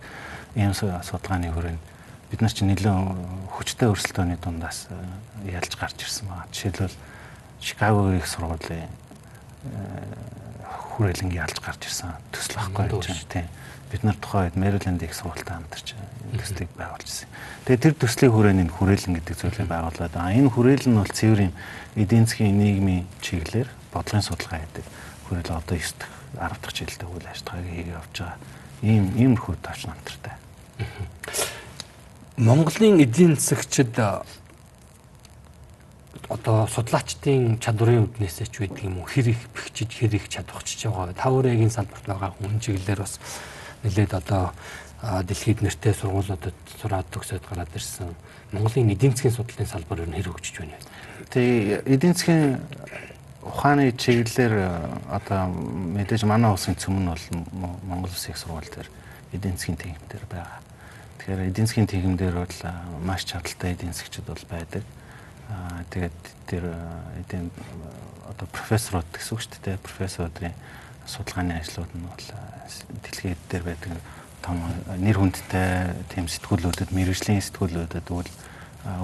[0.53, 1.81] ийм судалгааны хүрээнд
[2.29, 6.45] бид нар чинь нэлээд хүчтэй өрсөлдөөний дундаас э, ялж гарч ирсэн байна.
[6.53, 6.93] Жишээлбэл
[7.65, 8.93] Чикагогийн их сургуулийн э,
[10.93, 13.49] хүрээлэн ялж гарч ирсэн төсөл байхгүй гэж тийм.
[13.89, 15.97] Бид нар тухайн үед Мэриленд их сургуультай хамтарч
[16.37, 17.33] төслийг байгуулж ирсэн.
[17.65, 21.55] Тэгээ тэр төслийн хүрээний хүрээлэн гэдэг зүйлийг байгуулад аа энэ хүрээлэн нь бол цэвэр юм
[21.97, 24.85] эдийн засгийн нийгмийн чиглэлээр бодлогын судалгаа хийдэг
[25.27, 26.09] хүрэл одоо 9 дахь
[26.39, 28.39] 10 дахь жилдээ үйл ажиллагааг хийгээ явж байгаа.
[28.83, 30.35] Ийм иймэрхүү тавч намтартай.
[32.37, 33.97] Монголын эдийн засагчид
[36.29, 41.15] одоо судлаачдын чадварын үднээсээ ч байдаг юм уу хэр их бэхжиж хэр их чадварчж байгаа.
[41.15, 43.19] Таврыгийн салбарт байгаа хүн чиглэлээр бас
[43.83, 44.53] нэлээд одоо
[45.03, 48.11] дэлхийд нэртэй сургуулиудад сураад төгсөөд гараад ирсэн.
[48.53, 50.85] Монголын эдийн засгийн судлалын салбар нь хэр хөгжиж байна вэ?
[51.31, 52.59] Тэгээ эдийн засгийн
[53.47, 54.71] ухааны чиглэлээр э,
[55.11, 57.25] одоо мэдээж манай улсын цөм нь бол
[57.87, 58.91] Монгол Улсын их сургууль дээр
[59.33, 60.59] эдийн засгийн техникээр байгаа.
[61.23, 62.73] Тэгэхээр эдийн засгийн техникээр бол э,
[63.07, 64.83] маш чадaltaй эдийн засгчид бол байдаг.
[65.47, 66.19] Аа тэгээд
[66.51, 67.51] тэр э, эдийн
[68.27, 69.79] одоо профессорууд гэсэн үг шүү дээ.
[69.79, 70.55] Профессоруудын
[71.07, 72.27] судалгааны ажлууд нь бол
[73.07, 73.95] дэлхийд дээр байдаг
[74.43, 74.59] том
[74.99, 78.31] нэр хүндтэй тийм сэтгүүлүүдэд мэрэгжлийн сэтгүүлүүдэд үл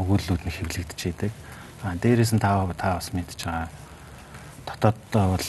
[0.03, 1.33] өгүүллүүд нь хэвлэгдэж идэг.
[1.87, 3.71] Аа дээрээс нь та та бас мэдж байгаа
[4.67, 5.49] дотооддоо бол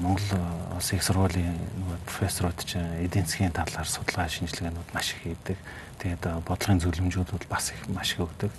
[0.00, 0.28] Монгол
[0.76, 5.58] улсын их сургуулийн нөгөө профессорууд чинь эдийн засгийн талаар судалгаа шинжилгээнүүд маш их хийдэг.
[6.00, 8.52] Тэгээд бодлогын зөвлөмжүүд бол бас их маш их өгдөг.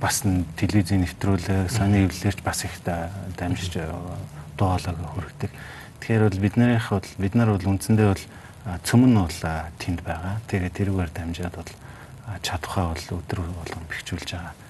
[0.00, 0.22] Бас
[0.60, 3.80] телевизийн нэвтрүүлэг, сони эвлэлэрч бас их дамжиж
[4.58, 5.50] хоолойг хүргэдэг.
[6.00, 8.24] Тэгэхээр бол биднийх бол бид нар бол үндсэндээ бол
[8.84, 9.40] цөм нь бол
[9.80, 10.40] тэнд байгаа.
[10.52, 11.72] Тэгээд тэрүүгээр дамжаад бол
[12.44, 14.63] чадхаа бол өдөр болгон бэхжүүлж байгаа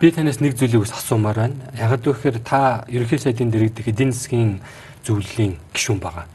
[0.00, 1.56] Би танаас нэг зүйлийг бас асуумаар байна.
[1.72, 4.60] Ягд гэхээр та ерөнхий сайдын дэргэдэх эдийн засгийн
[5.04, 6.26] зөвлөлийн гишүүн байгаа.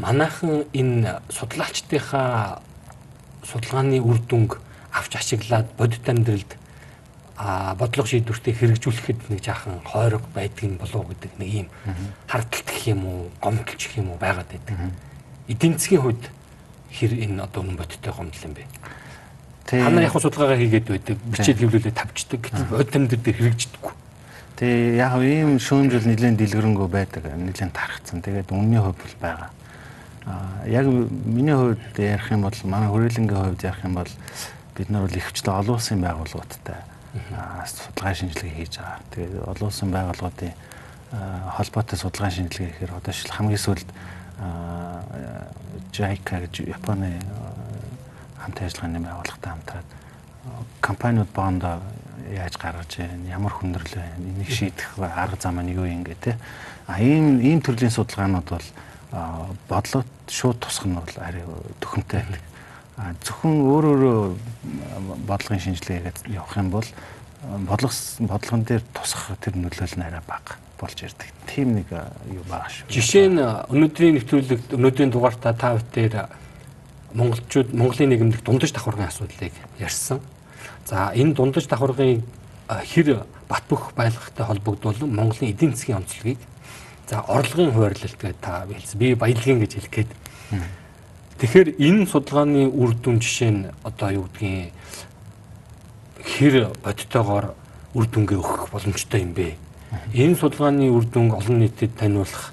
[0.00, 2.62] Манайхан энэ судлаачдынхаа
[3.44, 4.56] судалгааны үр дүнг
[4.92, 6.56] авч ашиглаад бодит амьдралд
[7.36, 11.68] а бодлого шийдвэртээ хэрэгжүүлэхэд нэг жаахан хойрог байдгийг болов гэдэг нэг юм
[12.24, 14.96] хардталт гэх юм уу гомдлч гэх юм уу байгаад байдаг.
[15.44, 16.24] Эдийн засгийн хувьд
[16.96, 18.64] хэр энэ одоо үнэн бодиттой гомдол юм бэ?
[19.66, 21.16] Та нар яг судалгаагаа хийгээд байдаг.
[21.26, 22.40] Бичээд хэвлүүлээд тавьчихдаг.
[22.46, 23.92] Гэтэл бодит амьдрал дээр хэрэгждэггүй.
[24.56, 27.22] Тэгээ яг ийм шүүмжил нэлээд дэлгэрэнгүй байдаг.
[27.34, 28.22] Нэлээд тархацсан.
[28.22, 29.50] Тэгээд үнний хувь бол байгаа.
[30.26, 34.12] Аа яг миний хувьд ярих юм бол манай хүрээлэнгийн хувьд ярих юм бол
[34.74, 36.80] бид нар бол ихвчлэн олон улсын байгууллагуудтай
[37.66, 38.98] судалгаа шинжилгээ хийж байгаа.
[39.14, 40.54] Тэгээд олон улсын байгууллагуудын
[41.56, 43.88] холбоотой судалгаа шинжилгээ гэхээр одоо шил хамгийн сүүлд
[45.94, 47.16] JICA гэж Японы
[48.46, 49.88] хамт ажиллагааны байгууллагатай хамтраад
[50.80, 51.82] компаниуд боондоо
[52.30, 56.38] яаж гаргаж байна, ямар хүндрэл байна, энийг шийдэх арга зам нь юу юм гэ тэ.
[56.86, 58.66] А ийм ийм төрлийн судалгаанууд бол
[59.68, 61.42] бодлогот шууд тусах нь бол арай
[61.80, 62.42] төхөмтэй байдаг.
[62.96, 64.18] А зөвхөн өөр өөрөө
[65.26, 66.88] бодлогын шинжилгээгээд явах юм бол
[67.66, 71.30] бодлого бодлогон дээр тусах тэр нөлөөлөл нь арай бага болж ирдэг.
[71.46, 71.90] Тийм нэг
[72.30, 72.90] юу байгаа шүү.
[72.90, 76.28] Жишээ нь өнөөдрийн нэвтрүүлэгт өнөөдрийн дугаартаа та бүхэн
[77.16, 80.20] монголчууд Монголын нийгэмдэх дундаж давхаргын асуудлыг ярьсан.
[80.84, 82.22] За энэ дундаж давхаргын
[82.68, 86.38] хэр бат бөх байлгахтай холбогдуулан Монголын эдийн засгийн онцлогийг
[87.08, 88.98] за орлогын хуваарлалт гэдэг та хэлсэн.
[88.98, 90.10] Би баялагын гэж хэлэх гээд.
[91.40, 94.72] Тэгэхээр энэ судалгааны үр дүн жишээ нь одоо юу гэдгийг
[96.20, 97.54] хэр бодтойгоор
[97.94, 99.56] үр дүнгээ өгөх боломжтой юм бэ?
[100.12, 102.52] Энэ судалгааны үр дүн олон нийтэд таниулах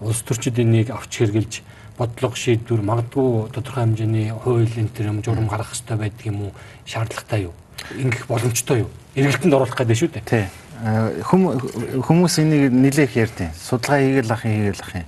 [0.00, 1.62] улс төрчид энийг авч хэрглэж
[1.98, 6.52] бодлого шийдвэр магадгүй тодорхой хэмжээний хууль энэ төр юм журам гаргах хэрэгтэй байдаг юм уу?
[6.86, 7.54] Шаардлагатай юу?
[7.94, 8.90] Ингэх боломжтой юу?
[9.14, 10.26] эргэлтэнд оруулах гэдэг шүү дээ.
[10.26, 10.46] Тий.
[10.82, 15.06] Хүмүүс энийг нилээх ярьдیں۔ Судалгаа хийгээл ах хийгээл ах юм.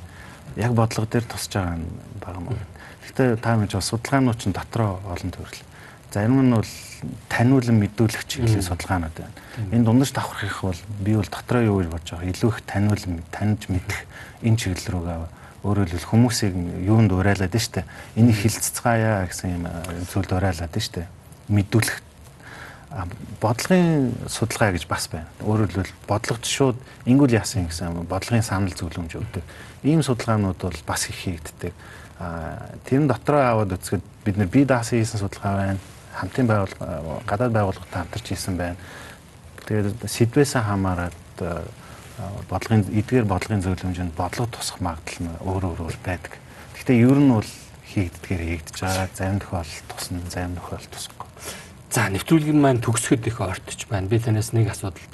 [0.54, 1.90] Яг бодлого дээр тусч байгаа юм
[2.22, 2.54] байгаа мó.
[3.02, 5.62] Гэхдээ та мэдж бас судалгаанууд ч дотроо олон төрөл.
[6.14, 6.72] Зарим нь бол
[7.28, 9.34] таниулан мэдүүлэх чиглэлийн судалгаанууд байна.
[9.74, 12.30] Энэ дундаж давхрах их бол би бол дотроо юу гэж бодож байгаа.
[12.30, 13.98] Илүү их таниулан таньж мэдэх
[14.46, 15.18] энэ чиглэл рүүгээ
[15.66, 16.54] өөрөөр хэлбэл хүмүүсийг
[16.86, 17.82] юунд урайлаад нь штэ.
[18.14, 19.64] Энийг хилццгаая гэсэн юм
[20.06, 21.10] зүйлд урайлаад нь штэ.
[21.50, 22.06] Мэдүүлэх
[23.40, 25.26] бодлогын судалгаа гэж бас байна.
[25.42, 29.44] Өөрөөр хэлбэл бодлогод шууд ингүүл яасан гэсэн бодлогын санал зөвлөмж өгдөг.
[29.82, 31.74] Ийм судалгаанууд бол бас их хийгддэг.
[32.86, 35.82] Тэрэн дотроо аваад үзэхэд бид нар бие даасан хийсэн судалгаа байна.
[36.14, 38.76] Хамтын байгууллага гадаад байгууллагатай хамтарч хийсэн байна.
[39.66, 41.12] Тэгээд сэдвээсээ хамаарат
[42.48, 46.40] бодлогын эдгээр бодлогын зөвлөмжөнд бодлого тусах магадлал нь өөр өөр байдаг.
[46.74, 47.50] Гэхдээ ер нь бол
[47.92, 49.08] хийгддгээр хийгдэж байгаа.
[49.12, 51.28] Зарим тохиолдолд тусна, зарим тохиолдолд тусахгүй.
[51.92, 54.08] За нэвтрүүлгийн маань төгсгöd их ойртож байна.
[54.08, 55.12] Би танаас нэг асуудалд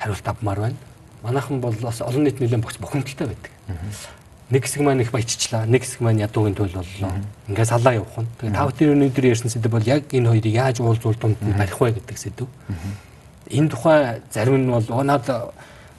[0.00, 0.78] хариулт авмаар байна.
[1.22, 3.52] Манайхан бол бас олон нийт нэлээд бохц бохомдолтой байдаг.
[4.50, 7.12] Нэг хэсэг маань их баяжчлаа, нэг хэсэг маань ядуугийн төлөв боллоо.
[7.48, 8.28] Ингээ салаа явах нь.
[8.40, 11.80] Тэгээ тав дээр өнөөдөр ярьсан сэдв бол яг энэ хоёрыг яаж уулзуул дунд нь барих
[11.80, 12.48] вэ гэдэг сэдв.
[13.48, 15.24] Энэ тухай зарим нь бол наад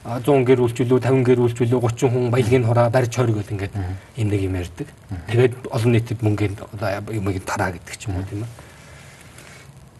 [0.04, 3.74] 100 гэр үйлчлүү 50 гэр үйлчлүү 30 хүн баялагын хураа барьж хойр гэдэг ингээд
[4.20, 4.88] энэ нэг юм ярьдаг.
[5.32, 8.52] Тэгээд олон нийтэд мөнгөнд одоо юмыг тараа гэдэг ч юм уу тийм ээ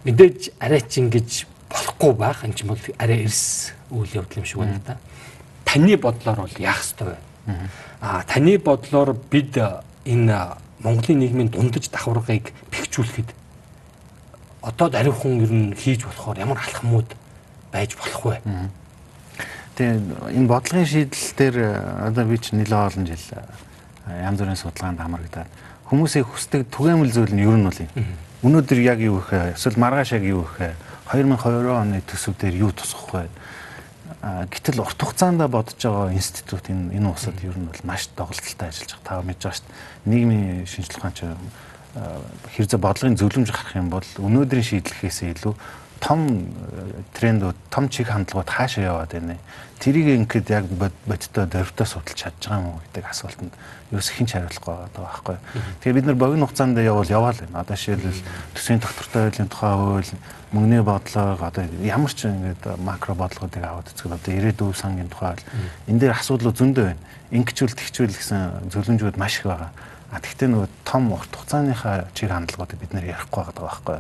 [0.05, 4.61] мэдээж арай ч ингэж болохгүй байх энэ ч бол арай эрс үйл явдал юм шиг
[4.61, 4.97] байна да.
[5.65, 7.19] Таны бодлоор бол яах ёстой вэ?
[8.01, 9.57] Аа таны бодлоор бид
[10.05, 10.37] энэ
[10.85, 13.33] Монголын нийгмийн дундаж давхаргыг бэхжүүлэхэд
[14.61, 17.09] одоо даривхан ер нь хийж болохоор ямар алхмууд
[17.73, 18.37] байж болох вэ?
[19.75, 21.57] Тэгээ энэ бодлогын шийдэл дээр
[22.09, 23.27] одоо би ч нэлээд олон жил
[24.07, 25.51] янз бүрийн судалгаанд хамрагдаад
[25.91, 27.91] хүмүүсийг хүсдэг түгээмэл зүйл нь ер нь бол юм
[28.45, 29.57] Өнөөдөр яг юу вэ?
[29.57, 30.77] Эсвэл маргааш яг юу вэ?
[31.09, 33.25] 2020 оны төсөвдөр юу тусах вэ?
[34.53, 39.01] гэтэл урт хугацаанд бодож байгаа институт энэ энэ усад ер нь бол маш доголдолтой ажиллаж
[39.01, 39.09] байгаа.
[39.09, 40.09] Та мэдж байгаа шүү дээ.
[40.13, 41.19] Нийгмийн шинжилгээ ухаанч
[42.53, 45.55] хэрзээ бодлогын зөвлөмж гарах юм бол өнөөдрийн шийдлэхээс илүү
[46.05, 46.53] том
[47.17, 49.39] трендүүд, том чиг хандлагууд хаашаа яваад байна.
[49.81, 50.69] Тэрийг ингээд яг
[51.09, 53.53] бодиттой дөрвтөө судалж чадж байгаа юм уу гэдэг асуултанд
[53.89, 55.37] ерөөс хинч хариулахгүй байгаа байхгүй.
[55.81, 57.65] Тэгээ бид нар богино хугацаанд явбал яваал байна.
[57.65, 58.21] Одоо жишээлбэл
[58.53, 60.13] төсвийн доктортой байдлын тухай хууль,
[60.53, 65.41] мөнгөний бодлого, одоо ямар ч ингээд макро бодлогуудыг аваад үзэхэд одоо ирээдүйн сангийн тухай
[65.89, 67.03] энэ дээр асуудлууд зөндөө байна.
[67.33, 69.73] Ингэчүүл тэгчүүл гэсэн зөвлөмжүүд маш их байгаа.
[70.15, 73.99] А тэгтээ нөгөө том урт хугацааныхаа чиг хандлагуудыг бид нэр ярихгүй байгаа байхгүй.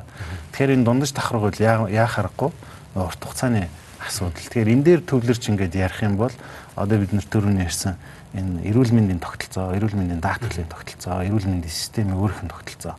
[0.54, 2.50] Тэгэхээр энэ дундаж бол яа харахгүй
[2.94, 3.66] урт хугацааны
[3.98, 4.38] асуудал.
[4.38, 6.30] Тэгэхээр энэ дээр төвлөрч ингээд ярих юм бол
[6.78, 7.98] одоо бид нэр төрөний ярьсан
[8.34, 12.94] энэ эрүүл мэндийн тогтолцоо, эрүүл мэндийн даатгалын тогтолцоо, эрүүл мэндийн системийн өөрийнх нь тогтолцоо,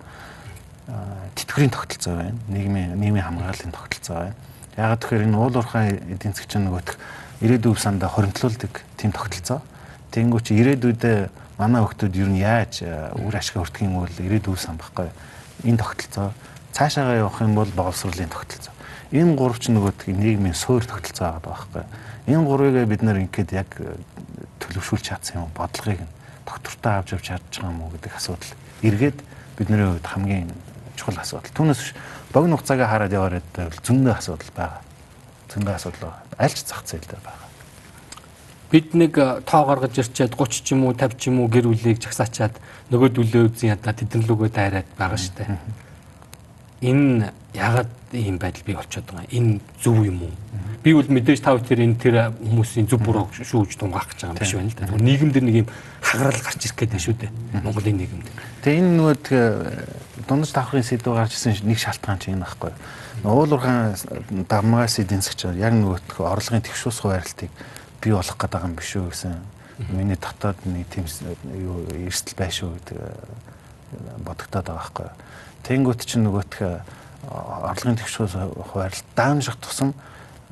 [1.35, 2.39] тэтгэврийн тогтолцоо байна.
[2.47, 4.35] Нийгмийн нийгмийн хамгааллын тогтолцоо байна.
[4.79, 6.95] Ягаад тэгэхээр энэ уул уурхай эдийн засгийн нөгөөх
[7.43, 9.59] ирээдүйн сандаа хоригдлуулдаг тийм тогтолцоо.
[10.15, 11.19] Тэнгүү чи ирээдүйдээ
[11.57, 12.83] манай хүмүүс ер нь яаж
[13.15, 15.09] үр ашиг өртөх юм бол ирээдүйн сан баггүй.
[15.63, 16.33] Энэ тогтолцоо
[16.75, 18.73] цаашаагаа явах юм бол боловсролын тогтолцоо.
[19.15, 21.83] Энэ гурав ч нөгөөдг нийгмийн суур тогтолцоо байгаа байхгүй.
[22.27, 23.69] Энэ гурвыг бид нэр ингээд яг
[24.59, 26.11] төлөвшүүлж чадсан юм бодлогыг нь
[26.43, 28.51] доктортой авч явж чадж байгаа юм уу гэдэг асуудал
[28.83, 29.19] эргээд
[29.55, 30.51] бидний хувьд хамгийн
[30.99, 31.55] чухал асуудал.
[31.55, 31.95] Түүнээс
[32.33, 33.47] богино хугацаагаа хараад яваад
[33.87, 34.81] зөндөө асуудал байгаа.
[35.53, 36.21] Зөндөө асуудал байгаа.
[36.35, 37.44] Аль ч зах зээл дээр байгаа.
[38.71, 39.13] Бид нэг
[39.45, 42.57] тоо гаргаж ирчээд 30 ч юм уу 50 ч юм уу гэр бүлийг жагсаачаад
[42.89, 45.57] нөгөө дүлээ үзэн ядаа тэдэн лүгөө дайраад байгаа штэ.
[46.81, 49.29] Энэ ягаад ийм байдал бий болчиход байгаа.
[49.29, 50.33] Энэ зөв юм уу?
[50.85, 54.37] би бол мэдээж тав тэр энэ тэр хүмүүсийн зүг буруу шүүж тунгаах гэж байгаа юм
[54.37, 54.85] биш байна л да.
[55.01, 57.31] Нийгэмд нэг юм хагарал гарч ирэх гэдэг шүү дээ.
[57.65, 58.27] Монголын нийгэмд.
[58.61, 59.17] Тэгээ энэ нөгөө
[60.29, 62.69] дундаж давхрын сэдв гарч ирсэн нэг шалтгаан чинь байхгүй.
[63.25, 63.97] Уул уурхайн
[64.45, 67.49] дармагаас эдийн засгч яг нөгөө орлогын тэгшүүс хуваарлтыг
[68.05, 69.33] бий болох гэдэг юм биш үү гэсэн.
[69.89, 71.09] Миний дотоод нэг тийм
[71.57, 72.99] юу эрсдэл байшгүй гэдэг
[74.21, 75.09] бодогдоод байгаа байхгүй.
[75.65, 76.85] Тэнгүүт чинь нөгөөх
[77.25, 78.37] орлогын тэгшүүс
[78.69, 79.93] хуваарлт даамжих тусам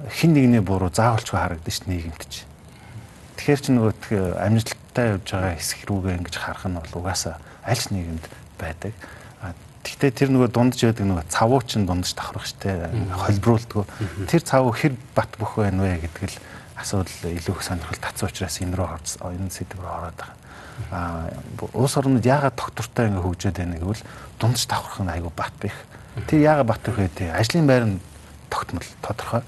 [0.10, 2.44] хин нэгний буруу заавалчгүй харагдаж ш нийгэмд чи.
[3.38, 3.94] Тэгэхээр чи нөгөө
[4.42, 8.26] амжилттай явж байгаа хэсэг рүүгээ ингэж харах нь бол угаасаа аль ч нийгэмд
[8.58, 8.94] байдаг.
[9.84, 13.86] Гэхдээ тэр нөгөө дундж байдаг нөгөө цавуу чин дундж давхрах штэ холбруулдгөө.
[14.32, 16.38] Тэр цавуу хэр бат бөх байна вэ гэдэг л
[16.76, 18.88] асуудал илүү их сонирхол татсан учраас энэ рүү
[19.22, 20.38] энэ сэдв рүү ороод байгаа.
[20.92, 21.30] Аа
[21.74, 24.04] улс орнууд яагаад доктортой ингэ хөгжөөд байна гэвэл
[24.40, 25.78] дундж давхрах нь айгүй бат их.
[26.28, 28.02] Тэр яагаад бат их те ажлын байр нь
[28.50, 29.42] тогтмол тодорхой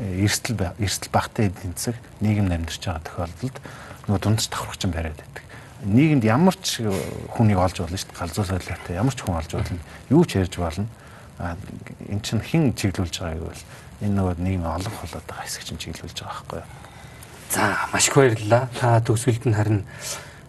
[0.00, 3.56] эрсдэл эрсдэл багтай эдийн засаг нийгэм амьдарч байгаа тохиолдолд
[4.08, 5.44] нөгөө дундч давхрах чинь бариад байдаг.
[5.84, 6.84] Нийгэмд ямар ч
[7.36, 8.20] хүнийг олж болно шүү дээ.
[8.20, 9.80] Галзуу солиотой ямар ч хүн олж болно.
[10.08, 10.88] Юу ч ярьж болно.
[11.40, 13.62] Эн чинь хэн чиглүүлж байгааг бол
[14.04, 16.68] энэ нөгөө нийгмийн олон болоод байгаа хэсэг чинь чиглүүлж байгаа байхгүй юу?
[17.50, 17.62] За
[17.92, 18.68] маш их баярлалаа.
[18.78, 19.84] Та төгсгөлд нь харин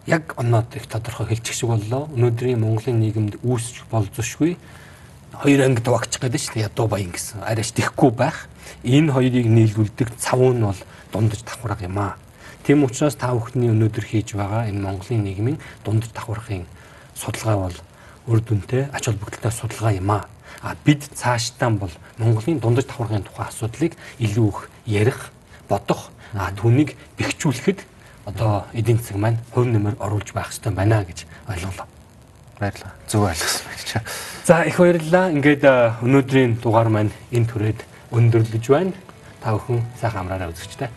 [0.06, 2.12] яг оноод их тодорхой хэлчих шиг боллоо.
[2.14, 4.56] Өнөөдрийн Монголын нийгэмд үүсч болзошгүй
[5.40, 6.66] хоёр ангид багч гэдэг шүү дээ.
[6.68, 7.42] Ядуу баян гэсэн.
[7.42, 8.46] Арайч тэхгүй байх.
[8.84, 10.80] Энэ хоёрыг нийлүүлдэг цавуу нь бол
[11.10, 12.16] дундаж давхраг юм аа.
[12.62, 16.66] Тийм учраас та бүхний өнөөдөр хийж байгаа энэ Монголын нийгмийн дундаж давхрахын
[17.18, 17.76] судалгаа бол
[18.30, 20.31] үр дүнтэй ач холбогдолтой судалгаа юм аа.
[20.62, 25.32] А бид цаашдаа бол Монголын дундаж давхрахын тухай асуудлыг илүү их ярих,
[25.68, 27.82] бодох, а түүнийг бэхжүүлэхэд
[28.26, 31.86] одоо эдийн засаг маань хувь нэмэр оруулж байх хэрэгтэй байна гэж ойлголоо.
[32.60, 32.94] Баярлалаа.
[33.08, 34.06] Зөв ойлгосон байна.
[34.46, 35.30] За их баярлалаа.
[35.34, 35.64] Ингээд
[36.06, 37.80] өнөөдрийн дугаар маань энэ түрээд
[38.14, 38.92] өндөрлөж байна.
[39.42, 40.88] Та бүхэн сайхан амраараа үзэгчтэй.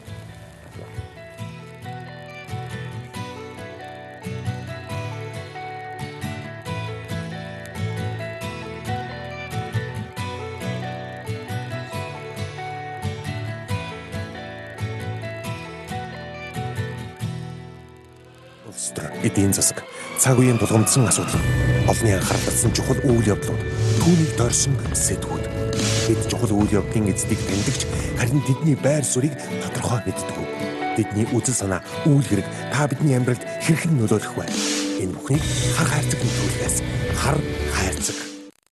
[19.26, 19.82] Эдийн засаг
[20.22, 21.42] цаг үеийн тулгамдсан асуудал
[21.90, 23.62] олонний анхаарал татсан чухал үйл явдлууд
[24.00, 25.46] түүнийг дорсон сэтгүүд
[26.08, 27.82] бид чухал үйл явдлын эздийг таньдагч
[28.20, 29.34] харин тэдний байр суурийг
[29.66, 30.38] тодорхой мэддэг.
[30.96, 34.46] Бидний үзэл санаа, үйл хэрэг та бидний амьдралд хэрхэн нөлөөлөх вэ?
[35.04, 35.44] Энэ бүхнийг
[35.76, 36.78] хар хайрцаг нөлөөлөхөөс
[37.20, 37.38] хар
[37.76, 38.25] хайрцаг